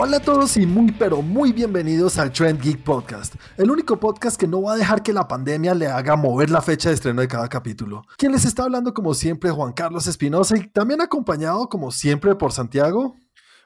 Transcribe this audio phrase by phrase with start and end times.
[0.00, 4.38] Hola a todos y muy pero muy bienvenidos al Trend Geek Podcast, el único podcast
[4.38, 7.20] que no va a dejar que la pandemia le haga mover la fecha de estreno
[7.20, 8.04] de cada capítulo.
[8.16, 12.52] Quien les está hablando como siempre Juan Carlos Espinosa y también acompañado como siempre por
[12.52, 13.16] Santiago.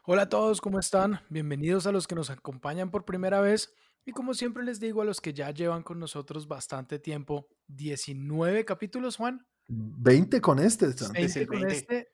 [0.06, 1.20] Hola a todos, ¿cómo están?
[1.28, 3.74] Bienvenidos a los que nos acompañan por primera vez
[4.06, 8.64] y como siempre les digo a los que ya llevan con nosotros bastante tiempo, 19
[8.64, 9.46] capítulos Juan.
[9.68, 10.86] 20 con este.
[11.12, 12.08] 20 con este.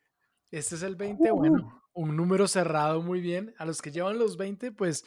[0.50, 3.54] Este es el 20, bueno, un número cerrado muy bien.
[3.58, 5.04] A los que llevan los 20, pues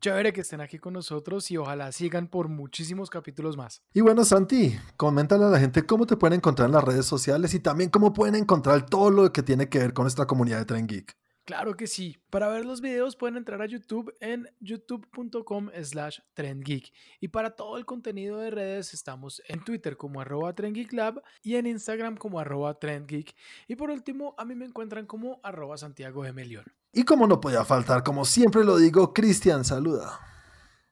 [0.00, 3.82] chévere que estén aquí con nosotros y ojalá sigan por muchísimos capítulos más.
[3.94, 7.54] Y bueno, Santi, coméntale a la gente cómo te pueden encontrar en las redes sociales
[7.54, 10.64] y también cómo pueden encontrar todo lo que tiene que ver con nuestra comunidad de
[10.66, 11.16] Tren Geek.
[11.44, 12.16] Claro que sí.
[12.30, 16.90] Para ver los videos pueden entrar a YouTube en youtube.com slash trendgeek.
[17.20, 21.66] Y para todo el contenido de redes estamos en Twitter como arroba trendgeeklab y en
[21.66, 23.34] Instagram como arroba trendgeek.
[23.68, 26.64] Y por último, a mí me encuentran como arroba Santiago de Melión.
[26.94, 30.18] Y como no podía faltar, como siempre lo digo, Cristian, saluda.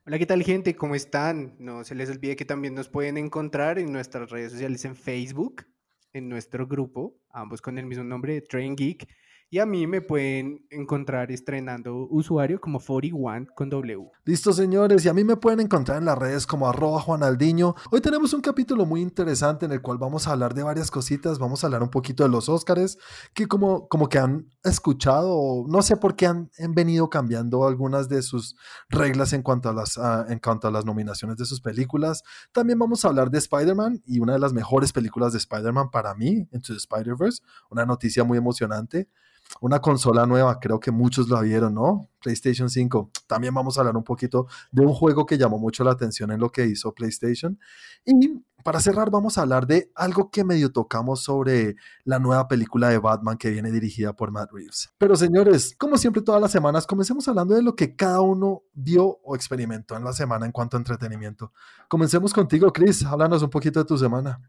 [0.04, 0.76] Hola, ¿qué tal gente?
[0.76, 1.56] ¿Cómo están?
[1.60, 5.64] No se les olvide que también nos pueden encontrar en nuestras redes sociales en Facebook,
[6.12, 9.08] en nuestro grupo, ambos con el mismo nombre de Train Geek
[9.52, 14.10] y a mí me pueden encontrar estrenando usuario como 41 con W.
[14.24, 15.04] Listo, señores.
[15.04, 17.74] Y a mí me pueden encontrar en las redes como arroba juanaldiño.
[17.90, 21.38] Hoy tenemos un capítulo muy interesante en el cual vamos a hablar de varias cositas.
[21.38, 22.96] Vamos a hablar un poquito de los Óscares,
[23.34, 28.22] que como, como que han escuchado, no sé por qué han, venido cambiando algunas de
[28.22, 28.56] sus
[28.88, 30.00] reglas en cuanto, a las,
[30.30, 32.22] en cuanto a las nominaciones de sus películas.
[32.52, 36.14] También vamos a hablar de Spider-Man y una de las mejores películas de Spider-Man para
[36.14, 37.42] mí, Into the Spider-Verse.
[37.68, 39.10] Una noticia muy emocionante
[39.60, 42.08] una consola nueva, creo que muchos la vieron, ¿no?
[42.20, 43.10] PlayStation 5.
[43.26, 46.40] También vamos a hablar un poquito de un juego que llamó mucho la atención en
[46.40, 47.58] lo que hizo PlayStation.
[48.04, 52.88] Y para cerrar vamos a hablar de algo que medio tocamos sobre la nueva película
[52.88, 54.90] de Batman que viene dirigida por Matt Reeves.
[54.98, 59.18] Pero señores, como siempre todas las semanas, comencemos hablando de lo que cada uno vio
[59.24, 61.52] o experimentó en la semana en cuanto a entretenimiento.
[61.88, 63.04] Comencemos contigo, Chris.
[63.04, 64.40] Háblanos un poquito de tu semana.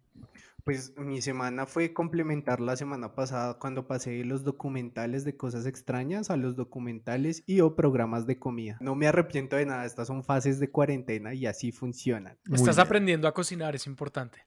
[0.63, 6.29] Pues mi semana fue complementar la semana pasada cuando pasé los documentales de cosas extrañas
[6.29, 8.77] a los documentales y o programas de comida.
[8.79, 12.37] No me arrepiento de nada, estas son fases de cuarentena y así funcionan.
[12.49, 14.45] Estás aprendiendo a cocinar, es importante.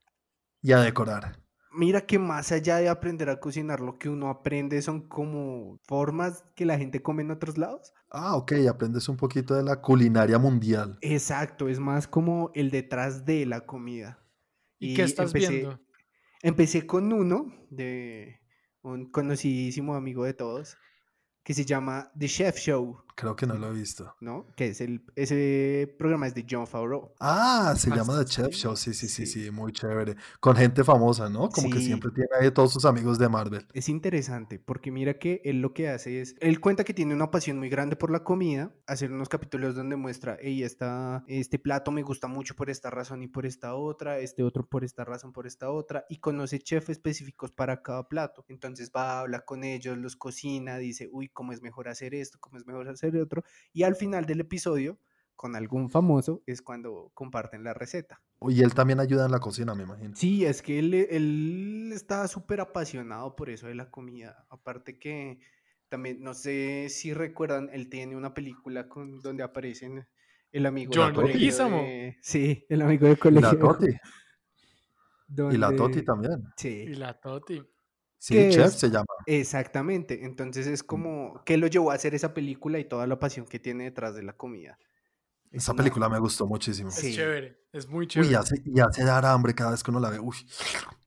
[0.62, 1.38] Y a decorar.
[1.70, 6.44] Mira que más allá de aprender a cocinar, lo que uno aprende son como formas
[6.54, 7.92] que la gente come en otros lados.
[8.10, 10.96] Ah, ok, aprendes un poquito de la culinaria mundial.
[11.02, 14.18] Exacto, es más como el detrás de la comida.
[14.78, 15.78] ¿Y, qué estás viendo?
[16.46, 18.38] Empecé con uno de
[18.82, 20.78] un conocidísimo amigo de todos
[21.42, 23.02] que se llama The Chef Show.
[23.16, 24.14] Creo que no lo he visto.
[24.20, 24.46] ¿No?
[24.56, 27.14] Que es el, ese programa es de John Favreau.
[27.18, 28.76] Ah, se llama The Chef Show.
[28.76, 30.16] Sí, sí, sí, sí, muy chévere.
[30.38, 31.48] Con gente famosa, ¿no?
[31.48, 33.66] Como que siempre tiene ahí todos sus amigos de Marvel.
[33.72, 37.30] Es interesante porque mira que él lo que hace es, él cuenta que tiene una
[37.30, 41.90] pasión muy grande por la comida, hacer unos capítulos donde muestra, hey, esta, este plato
[41.92, 45.32] me gusta mucho por esta razón y por esta otra, este otro por esta razón,
[45.32, 48.44] por esta otra, y conoce chefs específicos para cada plato.
[48.48, 52.58] Entonces va, habla con ellos, los cocina, dice, uy, cómo es mejor hacer esto, cómo
[52.58, 53.44] es mejor hacer otro.
[53.72, 54.98] Y al final del episodio,
[55.34, 58.22] con algún famoso, es cuando comparten la receta.
[58.48, 60.14] Y él también ayuda en la cocina, me imagino.
[60.16, 64.46] Sí, es que él, él está súper apasionado por eso de la comida.
[64.50, 65.38] Aparte que
[65.88, 70.06] también, no sé si recuerdan, él tiene una película con, donde aparecen
[70.52, 73.50] el amigo John de Sí, el amigo de colegio.
[73.50, 75.54] Y la Toti.
[75.54, 76.44] Y la Toti también.
[76.56, 76.84] Sí.
[76.88, 77.62] Y la Toti.
[78.18, 79.06] Sí, Chef se llama.
[79.26, 80.24] Exactamente.
[80.24, 83.58] Entonces es como, ¿qué lo llevó a hacer esa película y toda la pasión que
[83.58, 84.78] tiene detrás de la comida?
[85.52, 86.90] esa película me gustó muchísimo.
[86.90, 88.28] Es chévere, es muy chévere.
[88.28, 90.18] Uy, hace, y hace dar hambre cada vez que uno la ve.
[90.18, 90.36] Uy.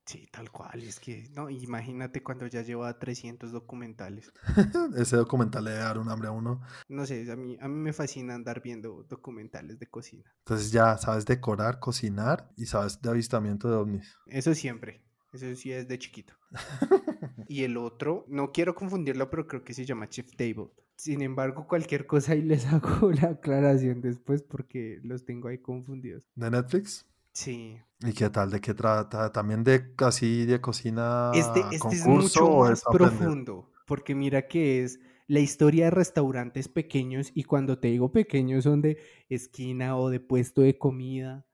[0.05, 0.81] Sí, tal cual.
[0.81, 4.33] Es que, no, imagínate cuando ya lleva 300 documentales.
[4.97, 6.61] Ese documental le debe dar un hambre a uno.
[6.87, 10.33] No sé, a mí, a mí me fascina andar viendo documentales de cocina.
[10.39, 14.17] Entonces ya sabes decorar, cocinar y sabes de avistamiento de ovnis.
[14.25, 15.03] Eso siempre.
[15.31, 16.33] Eso sí es de chiquito.
[17.47, 20.69] y el otro, no quiero confundirlo, pero creo que se llama Chief Table.
[20.95, 26.23] Sin embargo, cualquier cosa ahí les hago la aclaración después porque los tengo ahí confundidos.
[26.35, 27.05] ¿De Netflix?
[27.31, 27.79] Sí.
[28.01, 28.49] ¿Y qué tal?
[28.49, 29.31] ¿De qué trata?
[29.31, 31.31] ¿También de casi de cocina?
[31.33, 37.31] Este, este es mucho más profundo, porque mira que es la historia de restaurantes pequeños,
[37.35, 38.97] y cuando te digo pequeños son de
[39.29, 41.45] esquina o de puesto de comida,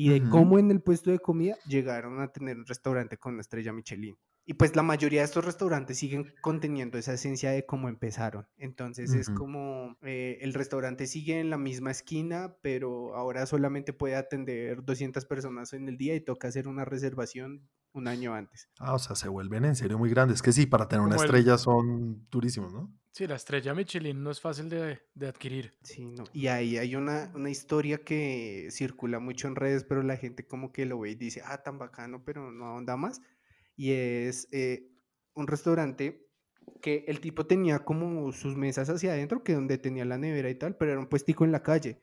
[0.00, 3.42] y de cómo en el puesto de comida llegaron a tener un restaurante con una
[3.42, 4.16] estrella Michelin.
[4.50, 8.48] Y pues la mayoría de estos restaurantes siguen conteniendo esa esencia de cómo empezaron.
[8.56, 14.16] Entonces es como eh, el restaurante sigue en la misma esquina, pero ahora solamente puede
[14.16, 18.68] atender 200 personas en el día y toca hacer una reservación un año antes.
[18.80, 20.42] Ah, o sea, se vuelven en serio muy grandes.
[20.42, 22.92] Que sí, para tener una el- estrella son durísimos, ¿no?
[23.12, 25.74] Sí, la estrella Michelin no es fácil de, de adquirir.
[25.84, 26.24] Sí, no.
[26.32, 30.72] Y ahí hay una, una historia que circula mucho en redes, pero la gente como
[30.72, 33.20] que lo ve y dice, ah, tan bacano, pero no ahonda más.
[33.80, 34.90] Y es eh,
[35.32, 36.28] un restaurante
[36.82, 40.54] que el tipo tenía como sus mesas hacia adentro, que donde tenía la nevera y
[40.54, 42.02] tal, pero era un puestico en la calle.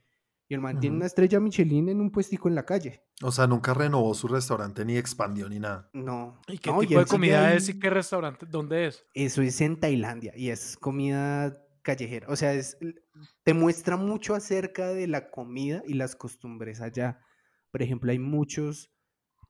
[0.49, 1.01] Y el man tiene Ujú.
[1.01, 3.03] una estrella Michelin en un puestico en la calle.
[3.21, 5.87] O sea, nunca renovó su restaurante ni expandió ni nada.
[5.93, 6.41] No.
[6.47, 8.47] ¿Y qué no, tipo él de comida es y qué restaurante?
[8.49, 9.05] ¿Dónde es?
[9.13, 12.25] Eso es en Tailandia y es comida callejera.
[12.27, 12.79] O sea, es,
[13.43, 17.19] te muestra mucho acerca de la comida y las costumbres allá.
[17.69, 18.96] Por ejemplo, hay muchos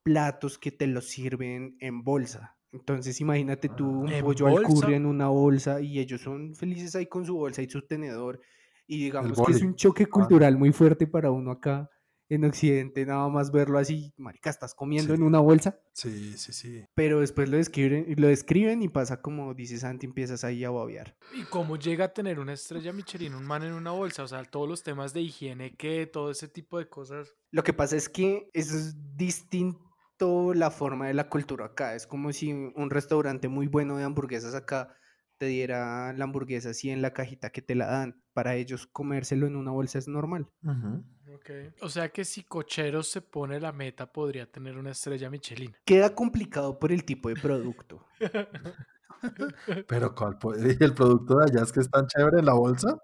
[0.08, 2.56] platos que te los sirven en bolsa.
[2.72, 6.96] Entonces, imagínate tú un ¿En pollo al curry en una bolsa y ellos son felices
[6.96, 8.40] ahí con su bolsa y su tenedor.
[8.86, 11.90] Y digamos que es un choque cultural muy fuerte para uno acá
[12.30, 16.84] en Occidente, nada más verlo así, marica, estás comiendo en una bolsa Sí, sí, sí.
[16.94, 21.16] pero después lo describen, lo describen y pasa como dice Santi, empiezas ahí a babear.
[21.34, 24.22] ¿Y cómo llega a tener una estrella Michelin, un man en una bolsa?
[24.24, 27.34] O sea, todos los temas de higiene, que todo ese tipo de cosas.
[27.50, 29.87] Lo que pasa es que es distinto
[30.54, 31.94] la forma de la cultura acá.
[31.94, 34.94] Es como si un restaurante muy bueno de hamburguesas acá
[35.38, 38.22] te diera la hamburguesa así en la cajita que te la dan.
[38.32, 40.48] Para ellos comérselo en una bolsa es normal.
[40.62, 41.04] Ujú.
[41.34, 41.50] Ok.
[41.82, 45.74] O sea que si Cocheros se pone la meta, podría tener una estrella Michelin.
[45.84, 48.04] Queda complicado por el tipo de producto.
[49.88, 50.38] Pero ¿cuál
[50.80, 52.98] el producto de allá es que es tan chévere en la bolsa?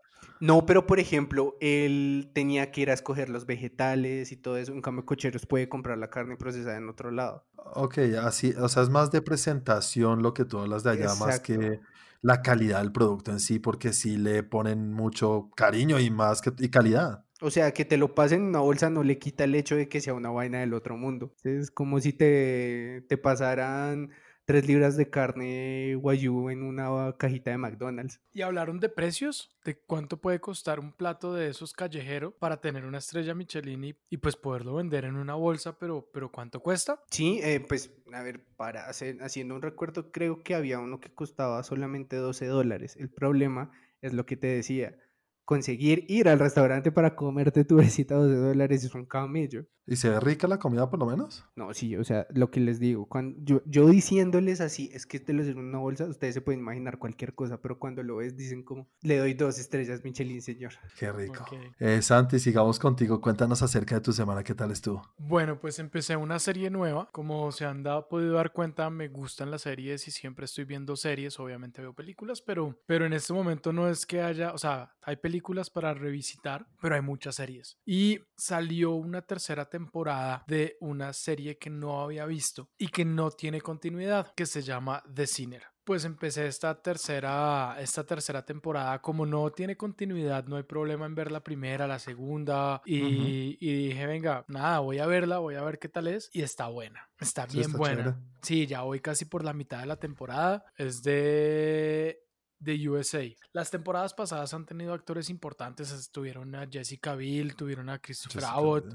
[0.45, 4.73] No, pero por ejemplo, él tenía que ir a escoger los vegetales y todo eso.
[4.73, 7.47] En cambio, Cocheros puede comprar la carne procesada en otro lado.
[7.57, 11.41] Ok, así, o sea, es más de presentación lo que tú hablas de allá, más
[11.41, 11.81] que
[12.21, 16.53] la calidad del producto en sí, porque sí le ponen mucho cariño y más que
[16.59, 17.25] y calidad.
[17.41, 19.89] O sea, que te lo pasen en una bolsa no le quita el hecho de
[19.89, 21.33] que sea una vaina del otro mundo.
[21.43, 24.11] Es como si te, te pasaran
[24.45, 28.21] tres libras de carne guayú en una cajita de McDonald's.
[28.33, 29.57] ¿Y hablaron de precios?
[29.65, 33.95] ¿De cuánto puede costar un plato de esos callejero para tener una estrella Michelin y,
[34.11, 35.79] y, pues poderlo vender en una bolsa?
[35.79, 37.01] Pero, pero ¿cuánto cuesta?
[37.11, 41.13] Sí, eh, pues a ver, para hacer, haciendo un recuerdo, creo que había uno que
[41.13, 42.97] costaba solamente 12 dólares.
[42.97, 44.97] El problema es lo que te decía.
[45.45, 49.67] Conseguir ir al restaurante para comerte tu besita de 12 dólares es un camello.
[49.87, 51.45] ¿Y se ve rica la comida por lo menos?
[51.57, 55.21] No, sí, o sea, lo que les digo, cuando yo, yo diciéndoles así, es que
[55.21, 58.17] te lo sirven en una bolsa, ustedes se pueden imaginar cualquier cosa, pero cuando lo
[58.17, 60.73] ves dicen como, le doy dos estrellas Michelin, señor.
[60.99, 61.43] Qué rico.
[61.43, 61.53] Ok.
[61.79, 63.21] Eh, Santi, sigamos contigo.
[63.21, 64.43] Cuéntanos acerca de tu semana.
[64.43, 65.03] ¿Qué tal estuvo?
[65.19, 67.11] Bueno, pues empecé una serie nueva.
[67.13, 70.97] Como se han dado, podido dar cuenta, me gustan las series y siempre estoy viendo
[70.97, 71.39] series.
[71.39, 75.17] Obviamente veo películas, pero, pero en este momento no es que haya, o sea, hay
[75.17, 75.34] películas
[75.71, 77.79] para revisitar, pero hay muchas series.
[77.85, 83.31] Y salió una tercera temporada de una serie que no había visto y que no
[83.31, 85.63] tiene continuidad, que se llama The Sinner.
[85.85, 89.03] Pues empecé esta tercera, esta tercera temporada.
[89.03, 92.81] Como no tiene continuidad, no hay problema en ver la primera, la segunda.
[92.87, 93.13] Y, Ujú.
[93.61, 96.31] y dije, venga, nada, voy a verla, voy a ver qué tal es.
[96.33, 98.03] Y está buena, está Sí, bien está buena.
[98.05, 98.17] chévere.
[98.41, 100.65] Sí, ya voy casi por la mitad de la temporada.
[100.79, 102.24] Es de
[102.65, 103.25] de USA.
[103.53, 105.91] Las temporadas pasadas han tenido actores importantes.
[105.93, 108.95] Estuvieron a Jessica Biel, tuvieron a Christopher Jessica Abbott.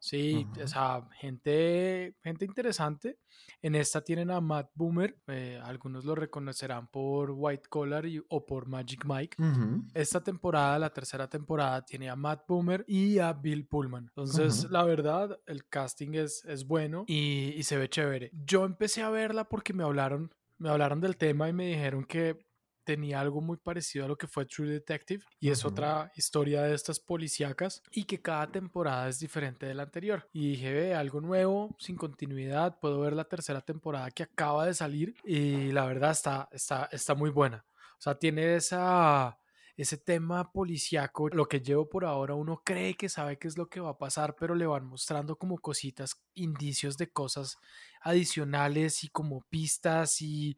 [0.00, 3.18] Sí, o sea, gente, gente interesante.
[3.62, 5.18] En esta tienen a Matt Boomer.
[5.26, 9.36] eh, algunos lo reconocerán por White Collar y- o por Magic Mike.
[9.94, 14.04] Esta temporada, la tercera temporada, tiene a Matt Boomer y a Bill Pullman.
[14.04, 14.72] Entonces, Ujú.
[14.72, 18.30] la verdad, el casting es, es bueno y, y se ve chévere.
[18.32, 22.38] Yo empecé a verla porque me hablaron, me hablaron del tema y me dijeron que
[22.88, 26.74] tenía algo muy parecido a lo que fue True Detective y es otra historia de
[26.74, 30.26] estas policíacas y que cada temporada es diferente de la anterior.
[30.32, 34.72] Y dije, ve, algo nuevo, sin continuidad, puedo ver la tercera temporada que acaba de
[34.72, 37.66] salir y la verdad está, está, está muy buena.
[37.98, 39.38] O sea, tiene esa,
[39.76, 41.28] ese tema policíaco.
[41.28, 43.98] Lo que llevo por ahora, uno cree que sabe qué es lo que va a
[43.98, 47.58] pasar, pero le van mostrando como cositas, indicios de cosas
[48.00, 50.56] adicionales y como pistas y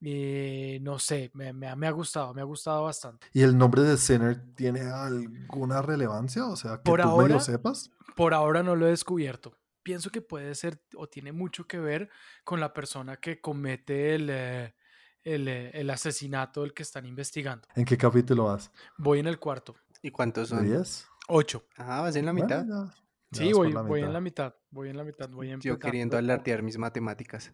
[0.00, 3.26] eh, no sé, me, me ha- me ha gustado, me ha gustado bastante.
[3.32, 6.46] ¿Y el nombre de Sinner tiene alguna relevancia?
[6.46, 7.90] O sea, que Por tú medio ahora- sepas.
[8.14, 9.56] Por ahora no lo he descubierto.
[9.82, 12.08] Pienso que puede ser o tiene mucho que ver
[12.44, 14.74] con la persona que comete el, eh,
[15.22, 17.66] el, eh, el asesinato del que están investigando.
[17.74, 18.70] ¿En qué capítulo vas?
[18.98, 19.76] Voy en el cuarto.
[20.02, 20.66] ¿Y cuántos ¿De son?
[20.66, 21.06] 10?
[21.28, 21.64] Ocho.
[21.76, 22.66] Ah, vas en la Bueno, mitad.
[22.66, 22.94] ya-
[23.30, 24.54] ya Sí, voy, la voy en la mitad.
[24.70, 25.28] Voy en la mitad.
[25.28, 27.52] Voy Yo empezando queriendo alardear mis matemáticas.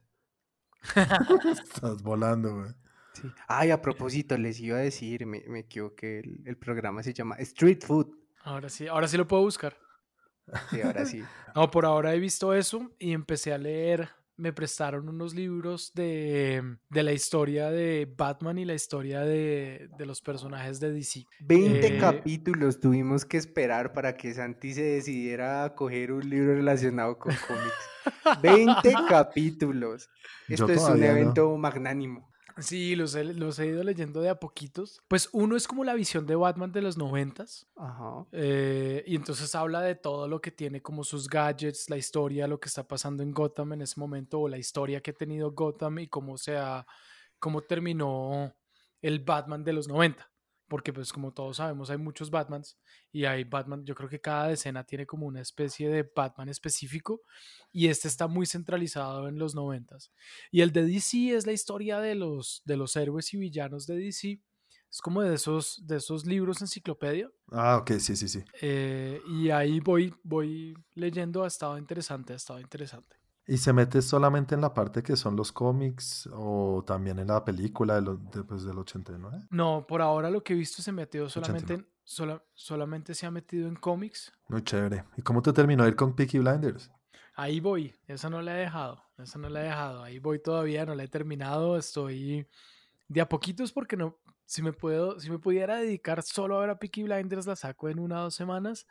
[1.62, 2.70] Estás volando, güey.
[3.14, 3.30] Sí.
[3.46, 7.36] Ay, a propósito, les iba a decir, me, me equivoqué, el, el programa se llama
[7.36, 8.08] Street Food.
[8.42, 9.76] Ahora sí, ahora sí lo puedo buscar.
[10.70, 11.22] Sí, ahora sí.
[11.54, 14.08] No, por ahora he visto eso y empecé a leer.
[14.36, 20.06] Me prestaron unos libros de, de la historia de Batman y la historia de, de
[20.06, 21.28] los personajes de DC.
[21.40, 26.54] 20 Eh, capítulos tuvimos que esperar para que Santi se decidiera a coger un libro
[26.54, 27.92] relacionado con cómics.
[28.42, 30.08] 20 capítulos.
[30.48, 31.06] Esto es un no.
[31.06, 32.31] evento magnánimo.
[32.58, 35.00] Sí, los he, los he ido leyendo de a poquitos.
[35.08, 37.66] Pues uno es como la visión de Batman de los noventas.
[37.76, 38.26] Ajá.
[38.32, 42.58] eh, y entonces habla de todo lo que tiene como sus gadgets, la historia, lo
[42.60, 45.98] que está pasando en Gotham en ese momento, o la historia que ha tenido Gotham
[46.00, 46.86] y cómo se ha-
[47.38, 48.54] cómo terminó
[49.00, 50.30] el Batman de los 90.
[50.72, 52.78] Porque pues como todos sabemos hay muchos Batmans
[53.12, 57.20] y hay Batman, yo creo que cada escena tiene como una especie de Batman específico
[57.70, 59.98] y este está muy centralizado en los 90.
[60.50, 63.96] Y el de DC es la historia de los, de los héroes y villanos de
[63.96, 64.40] DC.
[64.90, 67.30] Es como de esos, de esos libros enciclopedia.
[67.50, 68.42] Ah, ok, sí, sí, sí.
[68.62, 73.21] eh, y ahí voy, voy leyendo, ha estado interesante, ha estado interesante.
[73.46, 77.44] ¿Y se mete solamente en la parte que son los cómics o también en la
[77.44, 79.46] película de lo- de, pues, del 89?
[79.50, 81.84] No, por ahora lo que he visto se metió solamente, 89.
[81.88, 84.32] en- sola- solamente se ha metido en cómics.
[84.48, 85.04] Muy chévere.
[85.16, 86.90] ¿Y cómo te terminó ir con Peaky Blinders?
[87.34, 90.84] Ahí voy, esa no la he dejado, esa no la he dejado, ahí voy todavía,
[90.86, 92.46] no la he terminado, estoy
[93.08, 96.70] de a poquitos porque no, si me puedo, si me pudiera dedicar solo a ver
[96.70, 98.86] a Peaky Blinders la saco en una o dos semanas,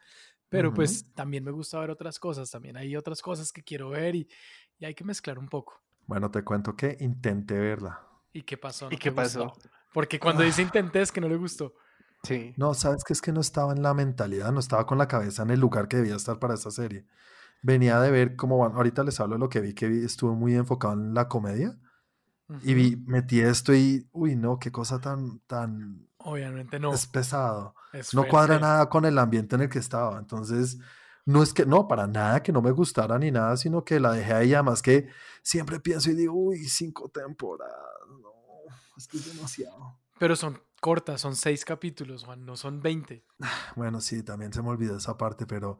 [0.51, 4.15] pero pues también me gusta ver otras cosas, también hay otras cosas que quiero ver
[4.15, 4.27] y,
[4.79, 5.81] y hay que mezclar un poco.
[6.07, 8.01] Bueno, te cuento que intenté verla.
[8.33, 8.89] ¿Y qué pasó?
[8.91, 9.45] ¿Y ¿No qué gustó?
[9.45, 9.53] pasó?
[9.93, 11.73] Porque cuando dice intenté es que no le gustó.
[12.23, 12.53] Sí.
[12.57, 15.43] No, sabes que es que no estaba en la mentalidad, no estaba con la cabeza
[15.43, 17.05] en el lugar que debía estar para esta serie.
[17.61, 20.33] Venía de ver cómo van, ahorita les hablo de lo que vi, que vi, estuve
[20.35, 21.77] muy enfocado en la comedia
[22.63, 26.93] y vi, metí esto y, uy, no, qué cosa tan, tan, Obviamente no.
[26.93, 27.75] es pesado.
[27.93, 30.19] es No cuadra nada con el ambiente en el que estaba.
[30.19, 30.77] Entonces,
[31.25, 34.11] no es que, no, para nada que no me gustara ni nada, sino que la
[34.13, 34.53] dejé ahí.
[34.53, 35.09] Además que
[35.41, 37.75] siempre pienso y digo, uy, cinco temporadas.
[38.21, 38.31] No,
[38.97, 40.00] es que es demasiado.
[40.21, 43.25] Pero son cortas, son seis capítulos, Juan, no son 20.
[43.75, 45.79] Bueno, sí, también se me olvidó esa parte, pero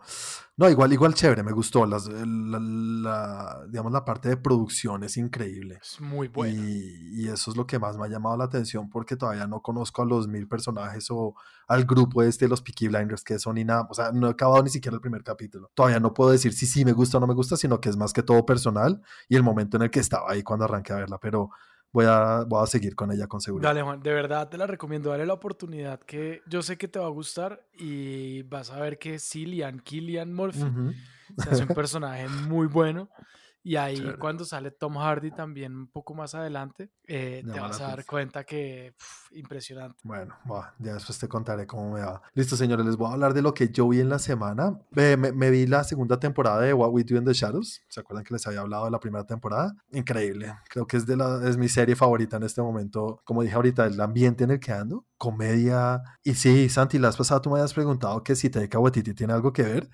[0.57, 1.85] no, igual, igual chévere, me gustó.
[1.85, 5.77] Las, la, la- digamos, la parte de producción es increíble.
[5.79, 6.59] Es muy bueno.
[6.59, 9.61] Y, y eso es lo que más me ha llamado la atención porque todavía no
[9.61, 11.35] conozco a los mil personajes o
[11.67, 13.87] al grupo este de los Peaky Blinders que son y nada.
[13.91, 15.69] O sea, no he acabado ni siquiera el primer capítulo.
[15.75, 17.95] Todavía no puedo decir si sí me gusta o no me gusta, sino que es
[17.97, 20.95] más que todo personal y el momento en el que estaba ahí cuando arranqué a
[20.95, 21.19] verla.
[21.19, 21.51] Pero
[21.91, 23.69] voy a, voy a seguir con ella con seguridad.
[23.69, 25.09] Dale, Juan, de verdad te la recomiendo.
[25.09, 28.97] Dale la oportunidad que yo sé que te va a gustar y vas a ver
[28.97, 30.93] que Cillian, Killian Murphy, Ujú.
[31.37, 33.09] se hace un personaje muy bueno.
[33.63, 34.17] Y ahí Chévere.
[34.17, 38.05] cuando sale Tom Hardy también un poco más adelante, eh, te vas a dar atención.
[38.07, 38.95] cuenta que
[39.33, 39.99] impresionante.
[40.03, 40.35] Bueno,
[40.79, 42.21] ya después te contaré cómo me va.
[42.33, 44.79] Listo, señores, les voy a hablar de lo que yo vi en la semana.
[44.95, 47.81] Eh, me, me vi la segunda temporada de What We Do in the Shadows.
[47.87, 49.75] ¿Se acuerdan que les había hablado de la primera temporada?
[49.91, 50.55] Increíble.
[50.69, 53.21] Creo que es, de la, es mi serie favorita en este momento.
[53.25, 56.01] Como dije ahorita, el ambiente en el que ando, comedia.
[56.23, 59.33] Y sí, Santi, la vez pasada tú me habías preguntado que si Taika Waititi tiene
[59.33, 59.89] algo que ver.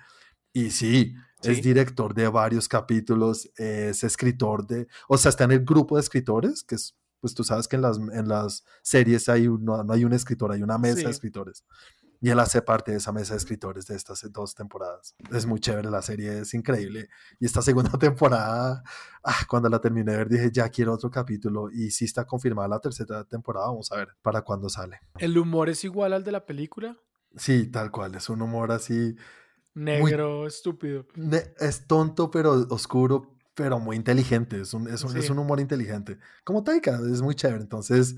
[0.58, 5.64] Y sí, es director de varios capítulos, es escritor de, o sea, está en el
[5.64, 9.46] grupo de escritores, que es, pues tú sabes que en las, en las series hay
[9.48, 11.04] no, no hay un escritor, hay una mesa Sí.
[11.04, 11.64] de escritores.
[12.20, 15.14] Y él hace parte de esa mesa de escritores de estas dos temporadas.
[15.30, 17.08] Es muy chévere, la serie es increíble.
[17.38, 18.82] Y esta segunda temporada,
[19.22, 21.70] ah, cuando la terminé de ver, dije, ya quiero otro capítulo.
[21.70, 24.98] Y sí está confirmada la tercera temporada, vamos a ver para cuándo sale.
[25.18, 26.96] ¿El humor es igual al de la película?
[27.36, 29.14] Sí, tal cual, es un humor así,
[29.78, 31.06] Negro, estúpido.
[31.14, 34.60] Ne- Es tonto, pero oscuro, pero muy inteligente.
[34.60, 36.18] Es un, es un, es un humor inteligente.
[36.44, 37.60] Como Taika, es muy chévere.
[37.62, 38.16] Entonces,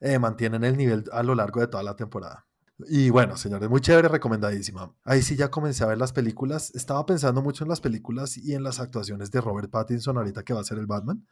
[0.00, 2.46] eh, mantienen el nivel a lo largo de toda la temporada.
[2.88, 4.94] Y bueno, señores, muy chévere, recomendadísima.
[5.04, 6.72] Ahí sí ya comencé a ver las películas.
[6.76, 10.52] Estaba pensando mucho en las películas y en las actuaciones de Robert Pattinson ahorita que
[10.54, 11.26] va a ser el Batman.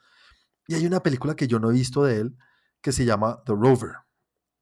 [0.66, 2.36] Y hay una película que yo no he visto de él
[2.80, 3.92] que se llama The Rover.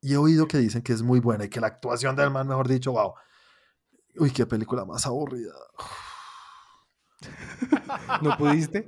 [0.02, 2.46] Y he oído que dicen que es muy buena y que la actuación del man,
[2.46, 3.14] mejor dicho, wow.
[4.16, 5.52] Uy, qué película más aburrida.
[8.22, 8.86] ¿No pudiste?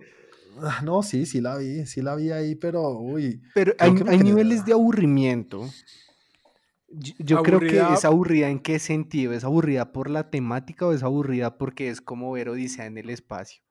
[0.62, 4.64] Ah, No, sí, sí la vi, sí la vi ahí, pero uy, Pero hay, niveles
[4.64, 5.68] de aburrimiento.
[6.88, 9.32] Yo, yo creo que es aburrida en qué sentido.
[9.32, 13.10] ¿Es aburrida por la temática o es aburrida porque es como ver Odisea en el
[13.10, 13.62] espacio?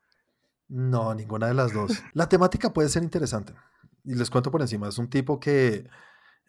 [0.68, 1.92] no, ninguna de las dos.
[2.14, 3.54] La temática puede ser interesante.
[4.04, 5.88] Y les cuento por encima, es un tipo que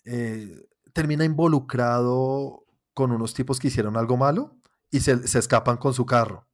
[0.04, 4.56] eh, termina involucrado con unos tipos que hicieron algo malo
[4.90, 6.46] y se, se escapan con su carro.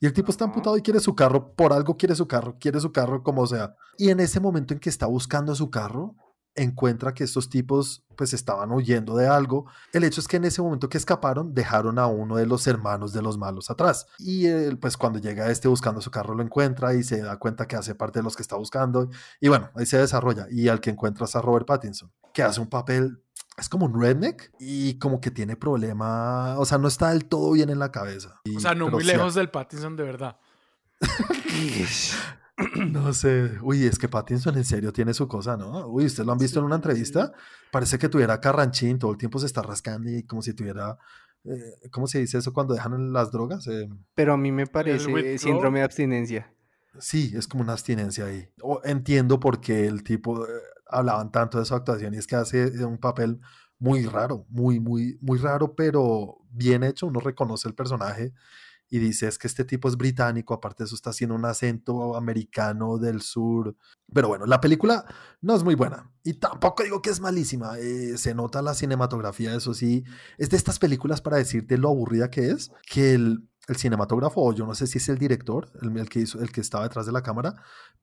[0.00, 2.80] Y el tipo está amputado y quiere su carro, por algo quiere su carro, quiere
[2.80, 3.76] su carro como sea.
[3.96, 6.16] Y en ese momento en que está buscando su carro,
[6.54, 9.66] encuentra que estos tipos pues estaban huyendo de algo.
[9.92, 13.12] El hecho es que en ese momento que escaparon dejaron a uno de los hermanos
[13.12, 14.06] de los malos atrás.
[14.18, 17.66] Y él pues cuando llega este buscando su carro lo encuentra y se da cuenta
[17.66, 19.08] que hace parte de los que está buscando.
[19.40, 20.46] Y bueno, ahí se desarrolla.
[20.50, 23.22] Y al que encuentra es a Robert Pattinson, que hace un papel
[23.58, 27.52] es como un redneck y como que tiene problema, o sea, no está del todo
[27.52, 28.40] bien en la cabeza.
[28.56, 30.36] o sea, no muy lejos del Pattinson de verdad.
[32.76, 33.50] No sé.
[33.62, 35.86] Uy, es que Pattinson en serio tiene su cosa, ¿no?
[35.88, 37.32] Uy, ¿ustedes lo han visto en una entrevista?
[37.70, 40.98] Parece que tuviera carranchín, todo el tiempo se está rascando y como si tuviera...
[41.44, 43.66] Eh, ¿Cómo se dice eso cuando dejan las drogas?
[43.66, 46.52] Eh, Pero a mí me parece síndrome de abstinencia.
[47.00, 48.48] Sí, es como una abstinencia ahí.
[48.62, 50.46] O, entiendo por qué el tipo...
[50.92, 53.40] Eh, hablaban tanto de su actuación y es que hace un papel
[53.78, 57.06] muy raro, muy, muy, muy raro, pero bien hecho.
[57.06, 58.32] Uno reconoce el personaje
[58.88, 62.14] y dice es que este tipo es británico, aparte de eso está haciendo un acento
[62.14, 63.74] americano del sur.
[64.12, 65.06] Pero bueno, la película
[65.40, 69.54] no es muy buena y tampoco digo que es malísima, eh, se nota la cinematografía,
[69.54, 70.04] eso sí,
[70.36, 74.52] es de estas películas para decirte lo aburrida que es, que el, el cinematógrafo, o
[74.52, 77.06] yo no sé si es el director, el, el, que hizo, el que estaba detrás
[77.06, 77.54] de la cámara,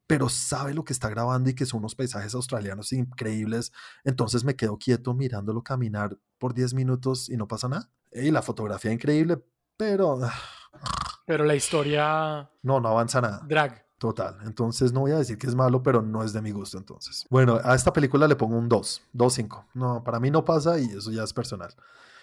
[0.08, 3.72] pero sabe lo que está grabando y que son unos paisajes australianos increíbles.
[4.04, 7.89] Entonces me quedo quieto mirándolo caminar por 10 minutos y no pasa nada.
[8.12, 9.44] Y la fotografía increíble,
[9.78, 12.50] pero ah, pero la historia.
[12.63, 13.44] No, no avanza nada.
[13.48, 13.86] Drag.
[14.00, 14.38] Total.
[14.46, 17.28] Entonces no voy a decir que es malo, pero no es de mi gusto entonces.
[17.30, 19.66] Bueno, a esta película le pongo un 2, 2-5.
[19.75, 21.72] No, para mí no pasa y eso ya es personal.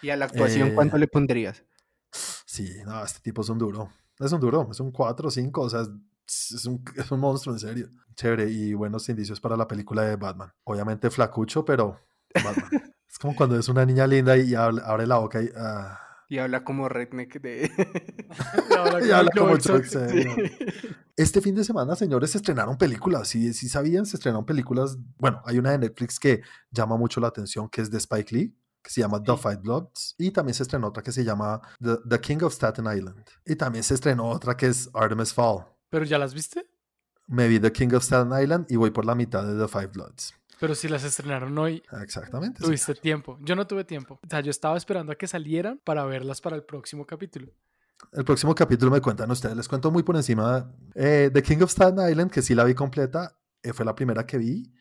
[0.02, 1.62] ¿Y a la actuación cuánto eh, le pondrías?
[2.56, 3.92] Sí, no, este tipo es un duro.
[4.18, 7.58] Es un duro, es un 4 5, o sea, es un, es un monstruo en
[7.58, 7.90] serio.
[8.14, 10.50] Chévere y buenos indicios para la película de Batman.
[10.64, 12.00] Obviamente flacucho, pero
[12.34, 12.70] Batman.
[13.10, 15.48] es como cuando es una niña linda y abre, la boca y...
[15.48, 17.70] Uh, y habla como redneck de...
[19.06, 19.54] y habla, como
[21.14, 23.28] Este fin de semana, señores, se estrenaron películas.
[23.28, 24.96] Si, si sabían, se estrenaron películas.
[25.18, 28.56] Bueno, hay una de Netflix que llama mucho la atención, que es de Spike Lee,
[28.86, 30.14] que se llama The Fight Bloods.
[30.16, 33.24] Y también se estrenó otra que se llama The, The King of Staten Island.
[33.44, 35.64] Y también se estrenó otra que es Artemis Fall.
[35.90, 36.70] ¿Pero ya las viste?
[37.26, 39.88] Me vi The King of Staten Island y voy por la mitad de The Five
[39.88, 40.32] Bloods.
[40.60, 42.62] Pero si las estrenaron hoy, Exactamente.
[42.62, 43.38] tuviste tiempo.
[43.42, 44.20] Yo no tuve tiempo.
[44.24, 47.52] O sea, yo estaba esperando a que salieran para verlas para el próximo capítulo.
[48.12, 49.56] El próximo capítulo me cuentan ustedes.
[49.56, 50.72] Les cuento muy por encima.
[50.94, 54.24] Eh, The King of Staten Island, que sí la vi completa, eh, fue la primera
[54.24, 54.72] que vi.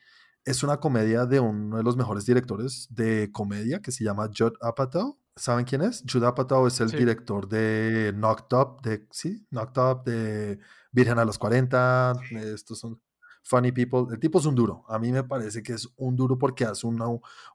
[0.46, 4.54] Es una comedia de uno de los mejores directores de comedia que se llama Judd
[4.62, 5.20] Apatow.
[5.36, 6.04] ¿Saben quién es?
[6.10, 10.60] Judd Apatow es el director de Knocked Up, de, sí, Knocked Up, de
[10.92, 12.14] Virgen a los 40.
[12.54, 13.02] Estos son
[13.44, 14.06] Funny People.
[14.12, 14.84] El tipo es un duro.
[14.88, 17.06] A mí me parece que es un duro porque hace una,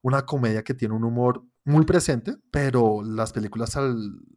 [0.03, 3.76] una comedia que tiene un humor muy presente, pero las películas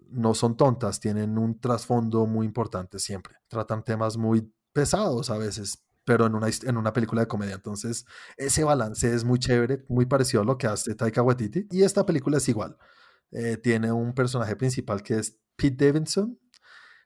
[0.09, 3.35] no son tontas, tienen un trasfondo muy importante siempre.
[3.47, 7.55] Tratan temas muy pesados a veces, pero en una, en una película de comedia.
[7.55, 8.05] Entonces,
[8.37, 11.67] ese balance es muy chévere, muy parecido a lo que hace Taika Waititi.
[11.71, 12.77] Y esta película es igual.
[13.31, 16.39] Eh, tiene un personaje principal que es Pete Davidson.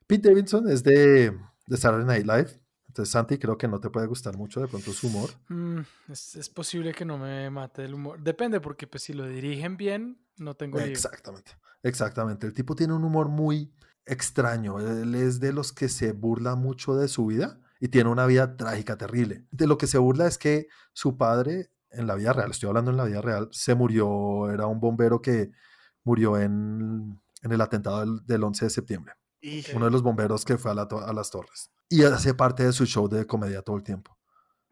[0.07, 4.07] Pete Davidson es de, de Saturday Night Live entonces, Santi, creo que no te puede
[4.07, 5.29] gustar mucho de pronto su humor.
[5.49, 5.81] Mm,
[6.12, 8.19] es, posible que no me mate el humor.
[8.23, 11.51] Depende, porque pues si lo dirigen bien, no tengo Exactamente,
[11.83, 12.47] exactamente.
[12.47, 13.71] El tipo tiene un humor muy
[14.07, 14.79] extraño.
[14.79, 18.58] Él es de los que se burla mucho de su vida y tiene una vida
[18.58, 19.46] trágica, terrible.
[19.52, 22.92] De lo que se burla es que su padre, en la vida real, estoy hablando
[22.92, 25.52] en la vida real, se murió, era un bombero que
[26.04, 29.13] murió en, el atentado del, del 11 de septiembre.
[29.76, 31.72] Uno de los bomberos que fue a, a, las torres.
[31.90, 34.18] Y hace parte de su show de comedia todo el tiempo.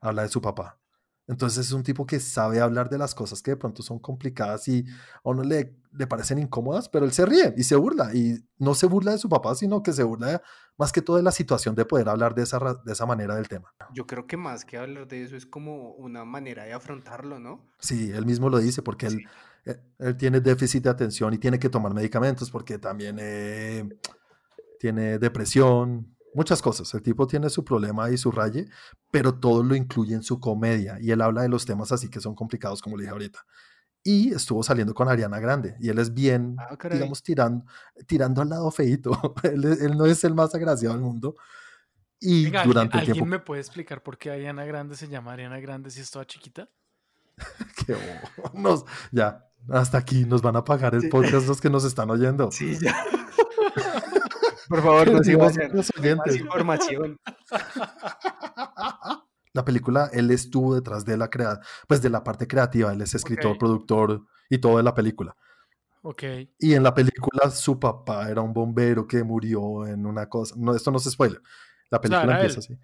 [0.02, 0.80] Habla de su papá.
[1.28, 4.68] Entonces es un tipo que sabe hablar de las cosas que de pronto son complicadas
[4.68, 4.86] y
[5.24, 8.14] a uno le, le parecen incómodas, pero él se ríe y se burla.
[8.14, 10.42] Y no se burla de su papá, sino que se burla
[10.78, 13.48] más que todo de la situación de poder hablar de esa, de esa manera del
[13.48, 13.74] tema.
[13.94, 17.66] Yo creo que más que hablar de eso es como una manera de afrontarlo, ¿no?
[17.80, 19.26] Sí, él mismo lo dice porque él,
[19.66, 23.18] eh, él, tiene déficit de atención y tiene que tomar medicamentos porque también...
[23.20, 23.90] Eh,
[24.86, 26.94] tiene depresión, muchas cosas.
[26.94, 28.68] El tipo tiene su problema y su raye,
[29.12, 32.20] pero todo lo incluye en su comedia y él habla de los temas así que
[32.20, 33.40] son complicados, como le dije ahorita.
[34.08, 37.66] Y estuvo saliendo con Ariana Grande y él es bien, ah, digamos, tirando,
[38.06, 39.34] tirando al lado feito.
[39.44, 41.36] él, no es el más agraciado del mundo.
[42.20, 43.26] Y durante el tiempo...
[43.26, 46.70] me puede explicar por qué Ariana Grande se llama Ariana Grande si es toda chiquita?
[47.88, 47.98] Qué
[48.54, 52.52] nos, ya, hasta aquí nos van a pagar el podcast los que nos están oyendo.
[52.52, 52.96] Sí, ya.
[54.70, 57.20] Por favor, nos más información.
[59.56, 63.16] La película, él estuvo detrás de la crea pues de la parte creativa, él es
[63.16, 65.34] escritor, productor y todo de la película.
[66.02, 66.24] Ok.
[66.60, 70.54] Y en la película su papá era un bombero que murió en una cosa.
[70.58, 71.42] No, esto no se spoiler.
[71.90, 72.78] La película empieza así.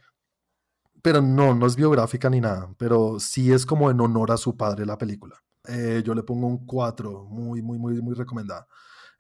[1.02, 2.74] Pero no, no es biográfica ni nada.
[2.78, 5.36] Pero sí es como en honor a su padre la película.
[5.68, 8.66] Eh, yo le pongo un 4, muy, muy, muy, muy recomendada.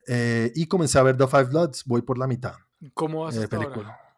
[0.08, 2.56] Eh, y comencé a ver The Five Bloods, voy por la mitad.
[2.94, 4.11] ¿Cómo vas eh, hasta ahora?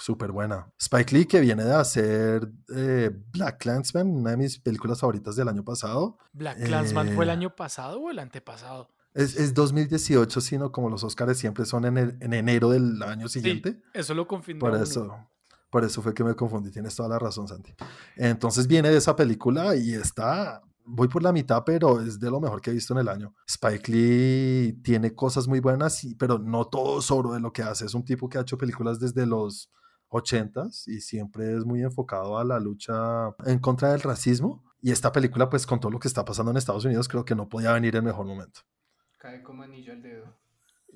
[0.00, 0.70] Súper buena.
[0.78, 5.48] Spike Lee, que viene de hacer eh, Black Clansman, una de mis películas favoritas del
[5.48, 6.18] año pasado.
[6.32, 8.88] ¿Black Clansman fue el Eh, año pasado o el antepasado?
[9.12, 13.28] Es, es 2018, sino como los Oscars siempre son en, el- en enero del año
[13.28, 13.82] siguiente.
[13.92, 14.60] Eso lo confirmó.
[14.60, 15.28] Por eso,
[15.68, 16.70] por eso fue que me confundí.
[16.70, 17.74] Tienes toda la razón, Santi.
[18.16, 20.62] Entonces viene de esa película y está.
[20.92, 23.34] Voy por la mitad, pero es de lo mejor que he visto en el año.
[23.46, 27.86] Spike Lee tiene cosas muy buenas, pero no todo sobre lo que hace.
[27.86, 29.70] Es un tipo que ha hecho películas desde los
[30.10, 34.64] 80s y siempre es muy enfocado a la lucha en contra del racismo.
[34.82, 37.34] Y esta película, pues con todo lo que está pasando en Estados Unidos, creo que
[37.34, 38.60] no podía venir en mejor momento.
[39.18, 40.34] Cae como anillo al dedo.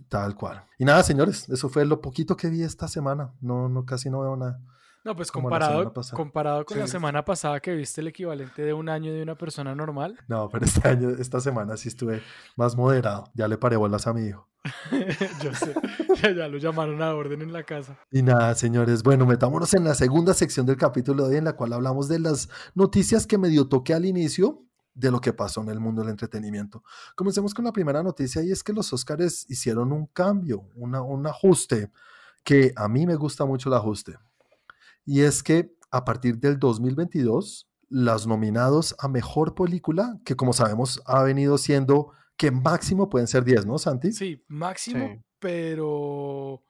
[0.08, 0.64] Tal cual.
[0.76, 3.32] Y nada, señores, eso fue lo poquito que vi esta semana.
[3.40, 4.60] No, no, casi no veo nada.
[5.04, 9.12] No, pues comparado, comparado con la semana pasada que viste el equivalente de un año
[9.12, 10.18] de una persona normal.
[10.28, 12.22] No, pero este año, esta semana sí estuve
[12.56, 13.30] más moderado.
[13.34, 14.48] Ya le paré bolas a mi hijo.
[15.42, 15.74] Yo sé,
[16.22, 17.98] ya, ya lo llamaron a orden en la casa.
[18.10, 21.52] Y nada, señores, bueno, metámonos en la segunda sección del capítulo de hoy, en la
[21.54, 24.62] cual hablamos de las noticias que medio toqué al inicio
[24.94, 26.82] de lo que pasó en el mundo del entretenimiento.
[27.14, 31.26] Comencemos con la primera noticia y es que los Oscars hicieron un cambio, una- un
[31.26, 31.90] ajuste,
[32.42, 34.16] que a mí me gusta mucho el ajuste.
[35.04, 41.00] Y es que a partir del 2022, las nominados a mejor película, que como sabemos
[41.06, 44.12] ha venido siendo que máximo pueden ser 10, ¿no, Santi?
[44.12, 45.22] Sí, máximo, Sí.
[45.38, 46.62] pero.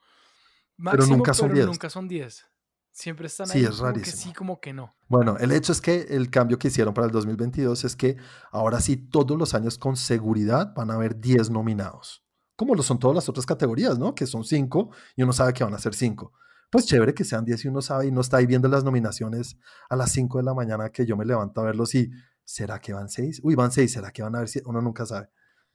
[0.77, 1.67] Máximo, nunca son pero 10.
[1.67, 2.45] nunca son 10.
[2.91, 3.63] Siempre están Sí, ahí.
[3.65, 4.17] es como que rarísimo.
[4.23, 4.95] sí, como que no.
[5.07, 8.15] Bueno, el hecho es que el cambio que hicieron para el 2022 es que
[8.51, 12.23] ahora sí todos los años con seguridad van a haber 10 nominados,
[12.55, 14.15] como lo son todas las otras categorías, ¿no?
[14.15, 16.31] Que son 5 y uno sabe que van a ser 5.
[16.71, 19.57] Pues chévere que sean 10 y uno sabe y no está ahí viendo las nominaciones
[19.89, 22.09] a las 5 de la mañana que yo me levanto a verlos y
[22.43, 23.39] ¿será que van 6?
[23.43, 24.67] Uy, van 6, ¿será que van a ver 7?
[24.67, 25.29] Uno nunca sabe.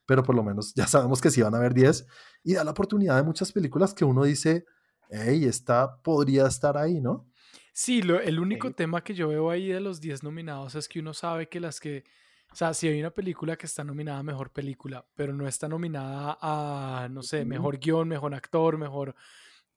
[0.06, 2.06] Pero por lo menos ya sabemos que sí van a haber 10
[2.42, 4.64] y da la oportunidad de muchas películas que uno dice,
[5.10, 7.26] hey, esta podría estar ahí, ¿no?
[7.72, 11.00] Sí, lo- el único tema que yo veo ahí de los 10 nominados es que
[11.00, 12.04] uno sabe que las que.
[12.52, 15.68] O sea, si hay una película que está nominada a mejor película, pero no está
[15.68, 19.14] nominada a, no sé, mejor guion, mejor actor, mejor.